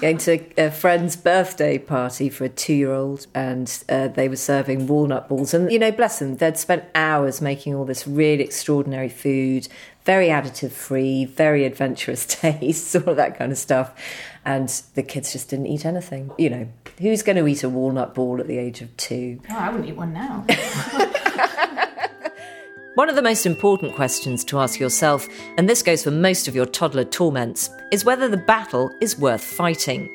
going 0.01 0.17
to 0.19 0.39
a 0.57 0.71
friend's 0.71 1.15
birthday 1.15 1.77
party 1.77 2.29
for 2.29 2.45
a 2.45 2.49
two 2.49 2.73
year 2.73 2.93
old, 2.93 3.27
and 3.33 3.83
uh, 3.89 4.07
they 4.07 4.27
were 4.27 4.35
serving 4.35 4.87
walnut 4.87 5.27
balls. 5.27 5.53
And, 5.53 5.71
you 5.71 5.79
know, 5.79 5.91
bless 5.91 6.19
them, 6.19 6.37
they'd 6.37 6.57
spent 6.57 6.85
hours 6.95 7.41
making 7.41 7.75
all 7.75 7.85
this 7.85 8.07
really 8.07 8.43
extraordinary 8.43 9.09
food, 9.09 9.67
very 10.05 10.27
additive 10.27 10.71
free, 10.71 11.25
very 11.25 11.65
adventurous 11.65 12.25
tastes, 12.41 12.95
all 12.95 13.09
of 13.09 13.17
that 13.17 13.37
kind 13.37 13.51
of 13.51 13.57
stuff. 13.57 13.93
And 14.45 14.69
the 14.95 15.03
kids 15.03 15.33
just 15.33 15.49
didn't 15.49 15.67
eat 15.67 15.85
anything. 15.85 16.31
You 16.37 16.49
know, 16.49 16.69
who's 16.99 17.21
going 17.21 17.35
to 17.35 17.47
eat 17.47 17.63
a 17.63 17.69
walnut 17.69 18.15
ball 18.15 18.39
at 18.39 18.47
the 18.47 18.57
age 18.57 18.81
of 18.81 18.95
two? 18.95 19.41
Oh, 19.49 19.57
I 19.57 19.69
wouldn't 19.69 19.89
eat 19.89 19.97
one 19.97 20.13
now. 20.13 20.45
One 22.97 23.09
of 23.09 23.15
the 23.15 23.21
most 23.21 23.45
important 23.45 23.93
questions 23.93 24.43
to 24.45 24.57
ask 24.57 24.79
yourself, 24.79 25.29
and 25.55 25.69
this 25.69 25.83
goes 25.83 26.03
for 26.03 26.09
most 26.09 26.47
of 26.47 26.55
your 26.55 26.65
toddler 26.65 27.03
torments, 27.03 27.69
is 27.91 28.03
whether 28.03 28.27
the 28.27 28.37
battle 28.37 28.91
is 28.99 29.19
worth 29.19 29.43
fighting. 29.43 30.09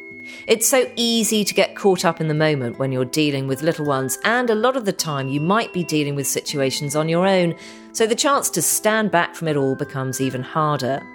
It's 0.49 0.67
so 0.67 0.91
easy 0.97 1.45
to 1.45 1.55
get 1.55 1.77
caught 1.77 2.05
up 2.05 2.21
in 2.21 2.27
the 2.27 2.35
moment 2.35 2.81
when 2.81 2.91
you're 2.91 3.05
dealing 3.05 3.47
with 3.47 3.63
little 3.63 3.87
ones, 3.87 4.19
and 4.25 4.51
a 4.51 4.57
lot 4.57 4.77
of 4.77 4.85
the 4.85 4.93
time 4.93 5.29
you 5.29 5.41
might 5.41 5.73
be 5.73 5.85
dealing 5.85 6.17
with 6.17 6.27
situations 6.27 6.97
on 6.97 7.09
your 7.09 7.25
own, 7.25 7.55
so 7.93 8.05
the 8.05 8.17
chance 8.17 8.51
to 8.51 8.61
stand 8.61 9.13
back 9.13 9.37
from 9.37 9.47
it 9.47 9.57
all 9.57 9.77
becomes 9.77 10.21
even 10.21 10.43
harder. 10.43 11.07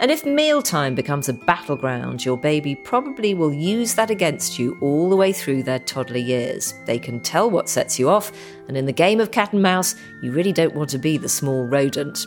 And 0.00 0.10
if 0.10 0.24
mealtime 0.24 0.94
becomes 0.94 1.28
a 1.28 1.32
battleground, 1.32 2.24
your 2.24 2.36
baby 2.36 2.74
probably 2.74 3.34
will 3.34 3.52
use 3.52 3.94
that 3.94 4.10
against 4.10 4.58
you 4.58 4.76
all 4.80 5.10
the 5.10 5.16
way 5.16 5.32
through 5.32 5.62
their 5.62 5.78
toddler 5.78 6.18
years. 6.18 6.74
They 6.86 6.98
can 6.98 7.20
tell 7.20 7.50
what 7.50 7.68
sets 7.68 7.98
you 7.98 8.08
off, 8.08 8.32
and 8.68 8.76
in 8.76 8.86
the 8.86 8.92
game 8.92 9.20
of 9.20 9.30
cat 9.30 9.52
and 9.52 9.62
mouse, 9.62 9.94
you 10.22 10.32
really 10.32 10.52
don't 10.52 10.74
want 10.74 10.90
to 10.90 10.98
be 10.98 11.16
the 11.16 11.28
small 11.28 11.64
rodent. 11.64 12.26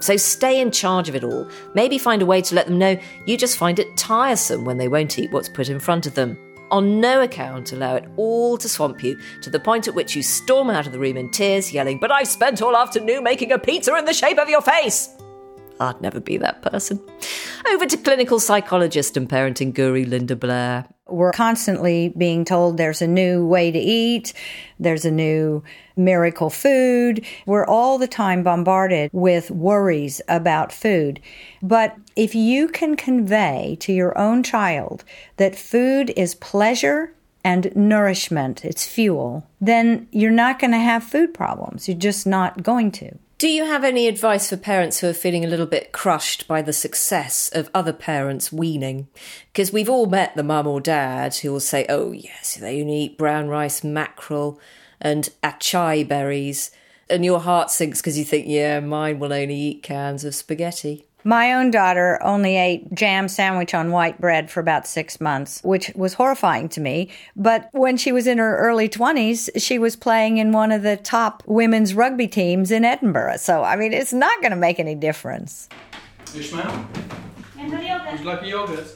So 0.00 0.16
stay 0.16 0.60
in 0.60 0.70
charge 0.70 1.08
of 1.08 1.14
it 1.14 1.24
all. 1.24 1.48
Maybe 1.74 1.98
find 1.98 2.22
a 2.22 2.26
way 2.26 2.42
to 2.42 2.54
let 2.54 2.66
them 2.66 2.78
know 2.78 2.98
you 3.24 3.36
just 3.36 3.56
find 3.56 3.78
it 3.78 3.96
tiresome 3.96 4.64
when 4.64 4.76
they 4.76 4.88
won't 4.88 5.18
eat 5.18 5.32
what's 5.32 5.48
put 5.48 5.68
in 5.68 5.80
front 5.80 6.06
of 6.06 6.14
them. 6.14 6.38
On 6.70 7.00
no 7.00 7.22
account 7.22 7.72
allow 7.72 7.94
it 7.94 8.04
all 8.16 8.58
to 8.58 8.68
swamp 8.68 9.02
you 9.02 9.18
to 9.40 9.50
the 9.50 9.60
point 9.60 9.86
at 9.86 9.94
which 9.94 10.16
you 10.16 10.22
storm 10.22 10.68
out 10.68 10.86
of 10.86 10.92
the 10.92 10.98
room 10.98 11.16
in 11.16 11.30
tears, 11.30 11.72
yelling, 11.72 11.98
But 11.98 12.10
I've 12.10 12.28
spent 12.28 12.60
all 12.60 12.76
afternoon 12.76 13.22
making 13.22 13.52
a 13.52 13.58
pizza 13.58 13.94
in 13.96 14.04
the 14.04 14.12
shape 14.12 14.38
of 14.38 14.48
your 14.48 14.62
face! 14.62 15.10
I'd 15.80 16.00
never 16.00 16.20
be 16.20 16.36
that 16.38 16.62
person. 16.62 17.00
Over 17.68 17.86
to 17.86 17.96
clinical 17.96 18.40
psychologist 18.40 19.16
and 19.16 19.28
parenting 19.28 19.74
guru 19.74 20.04
Linda 20.04 20.36
Blair. 20.36 20.86
We're 21.08 21.32
constantly 21.32 22.12
being 22.16 22.44
told 22.44 22.76
there's 22.76 23.02
a 23.02 23.06
new 23.06 23.46
way 23.46 23.70
to 23.70 23.78
eat, 23.78 24.32
there's 24.80 25.04
a 25.04 25.10
new 25.10 25.62
miracle 25.96 26.50
food. 26.50 27.24
We're 27.46 27.66
all 27.66 27.98
the 27.98 28.08
time 28.08 28.42
bombarded 28.42 29.10
with 29.12 29.50
worries 29.50 30.20
about 30.28 30.72
food. 30.72 31.20
But 31.62 31.96
if 32.16 32.34
you 32.34 32.68
can 32.68 32.96
convey 32.96 33.76
to 33.80 33.92
your 33.92 34.16
own 34.18 34.42
child 34.42 35.04
that 35.36 35.56
food 35.56 36.12
is 36.16 36.34
pleasure 36.34 37.12
and 37.44 37.74
nourishment, 37.76 38.64
it's 38.64 38.84
fuel, 38.84 39.46
then 39.60 40.08
you're 40.10 40.32
not 40.32 40.58
going 40.58 40.72
to 40.72 40.78
have 40.78 41.04
food 41.04 41.32
problems. 41.32 41.86
You're 41.86 41.96
just 41.96 42.26
not 42.26 42.64
going 42.64 42.90
to. 42.92 43.16
Do 43.38 43.48
you 43.48 43.66
have 43.66 43.84
any 43.84 44.08
advice 44.08 44.48
for 44.48 44.56
parents 44.56 45.00
who 45.00 45.08
are 45.08 45.12
feeling 45.12 45.44
a 45.44 45.48
little 45.48 45.66
bit 45.66 45.92
crushed 45.92 46.48
by 46.48 46.62
the 46.62 46.72
success 46.72 47.50
of 47.52 47.68
other 47.74 47.92
parents 47.92 48.50
weaning? 48.50 49.08
Because 49.52 49.70
we've 49.70 49.90
all 49.90 50.06
met 50.06 50.34
the 50.36 50.42
mum 50.42 50.66
or 50.66 50.80
dad 50.80 51.34
who 51.36 51.52
will 51.52 51.60
say, 51.60 51.84
oh, 51.90 52.12
yes, 52.12 52.54
they 52.54 52.80
only 52.80 52.94
eat 52.94 53.18
brown 53.18 53.48
rice, 53.48 53.84
mackerel, 53.84 54.58
and 55.02 55.28
acai 55.44 56.08
berries. 56.08 56.70
And 57.10 57.26
your 57.26 57.40
heart 57.40 57.70
sinks 57.70 58.00
because 58.00 58.18
you 58.18 58.24
think, 58.24 58.46
yeah, 58.48 58.80
mine 58.80 59.18
will 59.18 59.34
only 59.34 59.54
eat 59.54 59.82
cans 59.82 60.24
of 60.24 60.34
spaghetti. 60.34 61.05
My 61.26 61.54
own 61.54 61.72
daughter 61.72 62.22
only 62.22 62.56
ate 62.56 62.94
jam 62.94 63.26
sandwich 63.26 63.74
on 63.74 63.90
white 63.90 64.20
bread 64.20 64.48
for 64.48 64.60
about 64.60 64.86
six 64.86 65.20
months, 65.20 65.60
which 65.64 65.90
was 65.96 66.14
horrifying 66.14 66.68
to 66.68 66.80
me. 66.80 67.10
But 67.34 67.68
when 67.72 67.96
she 67.96 68.12
was 68.12 68.28
in 68.28 68.38
her 68.38 68.56
early 68.58 68.88
20s, 68.88 69.50
she 69.60 69.76
was 69.76 69.96
playing 69.96 70.38
in 70.38 70.52
one 70.52 70.70
of 70.70 70.84
the 70.84 70.96
top 70.96 71.42
women's 71.44 71.94
rugby 71.94 72.28
teams 72.28 72.70
in 72.70 72.84
Edinburgh. 72.84 73.38
So, 73.38 73.64
I 73.64 73.74
mean, 73.74 73.92
it's 73.92 74.12
not 74.12 74.40
going 74.40 74.52
to 74.52 74.56
make 74.56 74.78
any 74.78 74.94
difference. 74.94 75.68
Ishmael, 76.32 76.86
And 77.58 77.72
the 77.72 77.82
yogurt. 77.82 78.12
would 78.12 78.20
you 78.20 78.26
like 78.26 78.42
a 78.42 78.46
yogurt? 78.46 78.86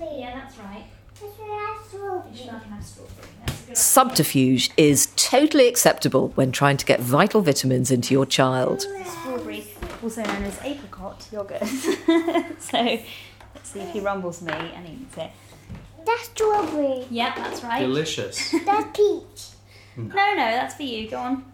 Yeah, 0.00 0.34
that's 0.34 0.58
right. 0.58 0.84
Ishmael 1.14 2.58
can 2.58 2.72
have 2.72 2.84
strawberry. 2.84 3.28
That's 3.46 3.70
a 3.70 3.76
Subterfuge 3.76 4.70
is 4.76 5.12
totally 5.14 5.68
acceptable 5.68 6.30
when 6.34 6.50
trying 6.50 6.76
to 6.78 6.84
get 6.84 6.98
vital 6.98 7.40
vitamins 7.40 7.92
into 7.92 8.14
your 8.14 8.26
child. 8.26 8.84
Strawberry, 10.00 10.22
also 10.22 10.22
known 10.22 10.42
as 10.44 10.58
apricot 10.62 11.28
yogurt. 11.32 11.66
so 12.58 12.78
let's 12.78 13.68
see 13.70 13.80
if 13.80 13.92
he 13.92 14.00
rumbles 14.00 14.42
me 14.42 14.52
and 14.52 14.88
eats 14.88 15.16
it. 15.16 15.30
That's 16.04 16.24
strawberry. 16.24 17.06
Yeah, 17.10 17.34
that's 17.36 17.62
right. 17.62 17.80
Delicious. 17.80 18.50
That's 18.64 18.96
peach. 18.96 19.56
Mm. 19.96 20.08
No, 20.08 20.34
no, 20.34 20.36
that's 20.36 20.74
for 20.74 20.82
you. 20.82 21.10
Go 21.10 21.18
on. 21.18 21.44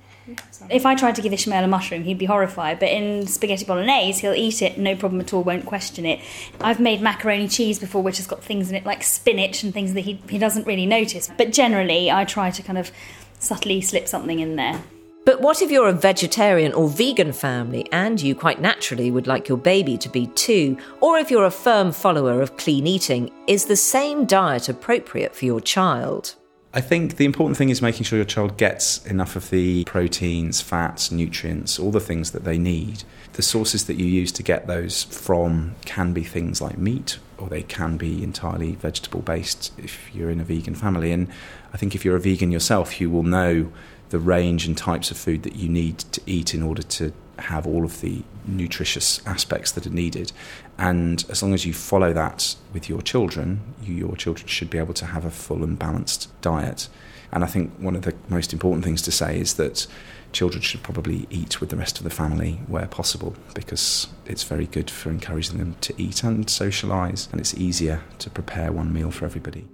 If 0.71 0.85
I 0.87 0.95
tried 0.95 1.15
to 1.17 1.23
give 1.23 1.33
Ishmael 1.33 1.65
a 1.65 1.69
mushroom, 1.69 2.05
he'd 2.05 2.19
be 2.19 2.27
horrified. 2.27 2.79
But 2.79 2.91
in 2.91 3.27
spaghetti 3.27 3.65
bolognese, 3.65 4.21
he'll 4.21 4.35
eat 4.35 4.61
it, 4.61 4.77
no 4.77 4.95
problem 4.95 5.21
at 5.21 5.33
all, 5.33 5.43
won't 5.43 5.67
question 5.67 6.05
it. 6.05 6.21
I've 6.61 6.81
made 6.81 7.01
macaroni 7.01 7.49
cheese 7.49 7.79
before, 7.79 8.03
which 8.03 8.19
has 8.19 8.27
got 8.27 8.43
things 8.43 8.69
in 8.69 8.77
it 8.77 8.85
like 8.85 9.03
spinach 9.03 9.63
and 9.63 9.73
things 9.73 9.95
that 9.95 10.01
he, 10.01 10.21
he 10.29 10.39
doesn't 10.39 10.67
really 10.67 10.87
notice. 10.87 11.31
But 11.37 11.53
generally, 11.53 12.11
I 12.11 12.25
try 12.25 12.51
to 12.51 12.63
kind 12.63 12.79
of 12.79 12.91
subtly 13.39 13.81
slip 13.81 14.07
something 14.09 14.39
in 14.41 14.57
there. 14.57 14.81
But 15.27 15.41
what 15.41 15.61
if 15.61 15.73
you're 15.73 15.89
a 15.89 15.93
vegetarian 15.93 16.73
or 16.73 16.89
vegan 16.89 17.33
family 17.33 17.89
and 17.91 18.23
you 18.23 18.37
quite 18.37 18.61
naturally 18.61 19.11
would 19.11 19.27
like 19.27 19.49
your 19.49 19.59
baby 19.59 19.99
to 19.99 20.09
be 20.09 20.29
too? 20.29 20.79
Or 21.01 21.19
if 21.19 21.33
you're 21.33 21.47
a 21.47 21.51
firm 21.51 21.91
follower 21.91 22.41
of 22.41 22.57
clean 22.57 22.87
eating, 22.87 23.33
is 23.49 23.65
the 23.65 23.75
same 23.75 24.25
diet 24.25 24.69
appropriate 24.69 25.35
for 25.35 25.45
your 25.45 25.61
child? 25.61 26.37
I 26.73 26.81
think 26.81 27.17
the 27.17 27.25
important 27.25 27.57
thing 27.57 27.71
is 27.71 27.83
making 27.83 28.05
sure 28.05 28.19
your 28.19 28.25
child 28.25 28.57
gets 28.57 29.05
enough 29.07 29.35
of 29.35 29.51
the 29.51 29.83
proteins, 29.85 30.61
fats, 30.61 31.11
nutrients, 31.11 31.77
all 31.77 31.91
the 31.91 31.99
things 31.99 32.31
that 32.31 32.45
they 32.45 32.57
need. 32.57 33.03
The 33.33 33.43
sources 33.43 33.87
that 33.87 33.97
you 33.97 34.07
use 34.07 34.31
to 34.33 34.45
get 34.45 34.69
those 34.69 35.03
from 35.03 35.75
can 35.85 36.13
be 36.13 36.23
things 36.23 36.61
like 36.61 36.79
meat, 36.79 37.19
or 37.37 37.49
they 37.49 37.65
can 37.65 37.97
be 37.97 38.23
entirely 38.23 38.77
vegetable 38.77 39.23
based 39.23 39.73
if 39.77 40.15
you're 40.15 40.31
in 40.31 40.39
a 40.39 40.45
vegan 40.45 40.77
family. 40.77 41.11
And 41.11 41.27
I 41.73 41.79
think 41.79 41.97
if 41.97 42.05
you're 42.05 42.17
a 42.17 42.21
vegan 42.21 42.53
yourself, 42.53 43.01
you 43.01 43.11
will 43.11 43.25
know 43.25 43.73
the 44.11 44.19
range 44.19 44.67
and 44.67 44.77
types 44.77 45.11
of 45.11 45.17
food 45.17 45.43
that 45.43 45.57
you 45.57 45.69
need 45.69 45.99
to 45.99 46.21
eat 46.27 46.55
in 46.55 46.63
order 46.63 46.83
to 46.83 47.13
have 47.39 47.67
all 47.67 47.85
of 47.85 48.01
the 48.01 48.23
nutritious 48.47 49.25
aspects 49.27 49.73
that 49.73 49.87
are 49.87 49.91
needed. 49.91 50.33
And 50.79 51.25
as 51.29 51.43
long 51.43 51.55
as 51.55 51.67
you 51.67 51.75
follow 51.75 52.13
that 52.13 52.57
with 52.73 52.89
your 52.89 53.03
children, 53.03 53.75
you, 53.83 53.95
your 53.95 54.17
children 54.17 54.47
should 54.47 54.71
be 54.71 54.79
able 54.79 54.95
to 54.95 55.07
have 55.07 55.25
a 55.25 55.31
full 55.31 55.63
and 55.63 55.79
balanced 55.79 56.29
diet. 56.41 56.89
And 57.33 57.45
I 57.45 57.47
think 57.47 57.73
one 57.79 57.97
of 57.97 58.03
the 58.03 58.15
most 58.29 58.53
important 58.53 58.85
things 58.85 59.03
to 59.03 59.11
say 59.11 59.39
is 59.39 59.55
that 59.55 59.87
children 60.33 60.63
should 60.63 60.83
probably 60.83 61.27
eat 61.31 61.61
with 61.61 61.71
the 61.71 61.77
rest 61.77 61.99
of 61.99 62.05
the 62.05 62.11
family 62.11 62.61
where 62.67 62.87
possible 62.87 63.35
because 63.55 64.09
it's 64.27 64.43
very 64.43 64.67
good 64.67 64.91
for 64.91 65.11
encouraging 65.11 65.59
them 65.59 65.77
to 65.81 65.95
eat 66.01 66.23
and 66.23 66.47
socialise, 66.47 67.31
and 67.33 67.41
it's 67.41 67.55
easier 67.55 68.03
to 68.19 68.31
prepare 68.31 68.73
one 68.73 68.93
meal 68.93 69.11
for 69.11 69.25
everybody. 69.25 69.67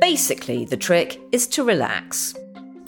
Basically, 0.00 0.64
the 0.64 0.76
trick 0.76 1.18
is 1.32 1.46
to 1.48 1.64
relax. 1.64 2.34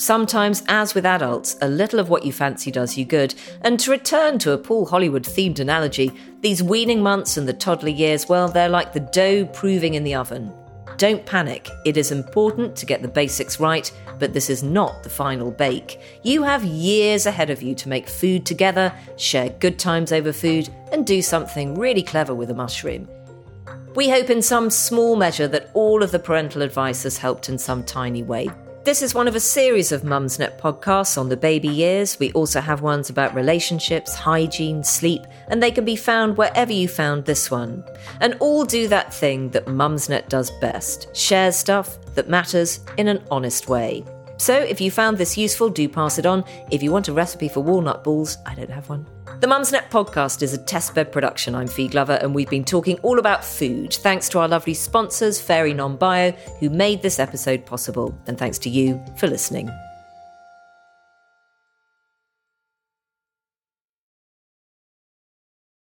Sometimes, 0.00 0.62
as 0.68 0.94
with 0.94 1.04
adults, 1.04 1.56
a 1.60 1.66
little 1.68 1.98
of 1.98 2.08
what 2.08 2.24
you 2.24 2.32
fancy 2.32 2.70
does 2.70 2.96
you 2.96 3.04
good. 3.04 3.34
And 3.62 3.80
to 3.80 3.90
return 3.90 4.38
to 4.38 4.52
a 4.52 4.58
Paul 4.58 4.86
Hollywood 4.86 5.24
themed 5.24 5.58
analogy, 5.58 6.12
these 6.40 6.62
weaning 6.62 7.02
months 7.02 7.36
and 7.36 7.48
the 7.48 7.52
toddler 7.52 7.88
years, 7.88 8.28
well, 8.28 8.46
they're 8.46 8.68
like 8.68 8.92
the 8.92 9.00
dough 9.00 9.46
proving 9.46 9.94
in 9.94 10.04
the 10.04 10.14
oven. 10.14 10.52
Don't 10.98 11.26
panic. 11.26 11.68
It 11.84 11.96
is 11.96 12.12
important 12.12 12.76
to 12.76 12.86
get 12.86 13.02
the 13.02 13.08
basics 13.08 13.58
right, 13.58 13.90
but 14.20 14.32
this 14.32 14.48
is 14.48 14.62
not 14.62 15.02
the 15.02 15.10
final 15.10 15.50
bake. 15.50 16.00
You 16.22 16.44
have 16.44 16.62
years 16.62 17.26
ahead 17.26 17.50
of 17.50 17.60
you 17.60 17.74
to 17.74 17.88
make 17.88 18.08
food 18.08 18.46
together, 18.46 18.94
share 19.16 19.50
good 19.50 19.80
times 19.80 20.12
over 20.12 20.32
food, 20.32 20.68
and 20.92 21.04
do 21.04 21.20
something 21.20 21.74
really 21.74 22.04
clever 22.04 22.36
with 22.36 22.50
a 22.50 22.54
mushroom. 22.54 23.08
We 23.96 24.08
hope 24.08 24.30
in 24.30 24.42
some 24.42 24.70
small 24.70 25.16
measure 25.16 25.48
that 25.48 25.70
all 25.74 26.04
of 26.04 26.12
the 26.12 26.20
parental 26.20 26.62
advice 26.62 27.02
has 27.02 27.18
helped 27.18 27.48
in 27.48 27.58
some 27.58 27.82
tiny 27.82 28.22
way. 28.22 28.48
This 28.88 29.02
is 29.02 29.14
one 29.14 29.28
of 29.28 29.36
a 29.36 29.40
series 29.40 29.92
of 29.92 30.00
Mumsnet 30.00 30.58
podcasts 30.58 31.18
on 31.18 31.28
the 31.28 31.36
baby 31.36 31.68
years. 31.68 32.18
We 32.18 32.32
also 32.32 32.58
have 32.62 32.80
ones 32.80 33.10
about 33.10 33.34
relationships, 33.34 34.14
hygiene, 34.14 34.82
sleep, 34.82 35.26
and 35.48 35.62
they 35.62 35.70
can 35.70 35.84
be 35.84 35.94
found 35.94 36.38
wherever 36.38 36.72
you 36.72 36.88
found 36.88 37.26
this 37.26 37.50
one. 37.50 37.84
And 38.22 38.34
all 38.40 38.64
do 38.64 38.88
that 38.88 39.12
thing 39.12 39.50
that 39.50 39.66
Mumsnet 39.66 40.30
does 40.30 40.50
best 40.62 41.14
share 41.14 41.52
stuff 41.52 41.98
that 42.14 42.30
matters 42.30 42.80
in 42.96 43.08
an 43.08 43.22
honest 43.30 43.68
way. 43.68 44.06
So 44.38 44.54
if 44.54 44.80
you 44.80 44.90
found 44.90 45.18
this 45.18 45.36
useful, 45.36 45.68
do 45.68 45.86
pass 45.86 46.18
it 46.18 46.24
on. 46.24 46.42
If 46.70 46.82
you 46.82 46.90
want 46.90 47.08
a 47.08 47.12
recipe 47.12 47.50
for 47.50 47.60
walnut 47.60 48.02
balls, 48.02 48.38
I 48.46 48.54
don't 48.54 48.70
have 48.70 48.88
one. 48.88 49.04
The 49.36 49.46
Mumsnet 49.46 49.88
podcast 49.90 50.42
is 50.42 50.52
a 50.52 50.58
testbed 50.58 51.12
production. 51.12 51.54
I'm 51.54 51.68
Fee 51.68 51.86
Glover, 51.86 52.18
and 52.20 52.34
we've 52.34 52.50
been 52.50 52.64
talking 52.64 52.98
all 53.04 53.20
about 53.20 53.44
food. 53.44 53.94
Thanks 53.94 54.28
to 54.30 54.40
our 54.40 54.48
lovely 54.48 54.74
sponsors, 54.74 55.40
Fairy 55.40 55.72
Non 55.72 55.96
Bio, 55.96 56.32
who 56.58 56.70
made 56.70 57.02
this 57.02 57.20
episode 57.20 57.64
possible. 57.64 58.18
And 58.26 58.36
thanks 58.36 58.58
to 58.60 58.68
you 58.68 59.00
for 59.16 59.28
listening. 59.28 59.70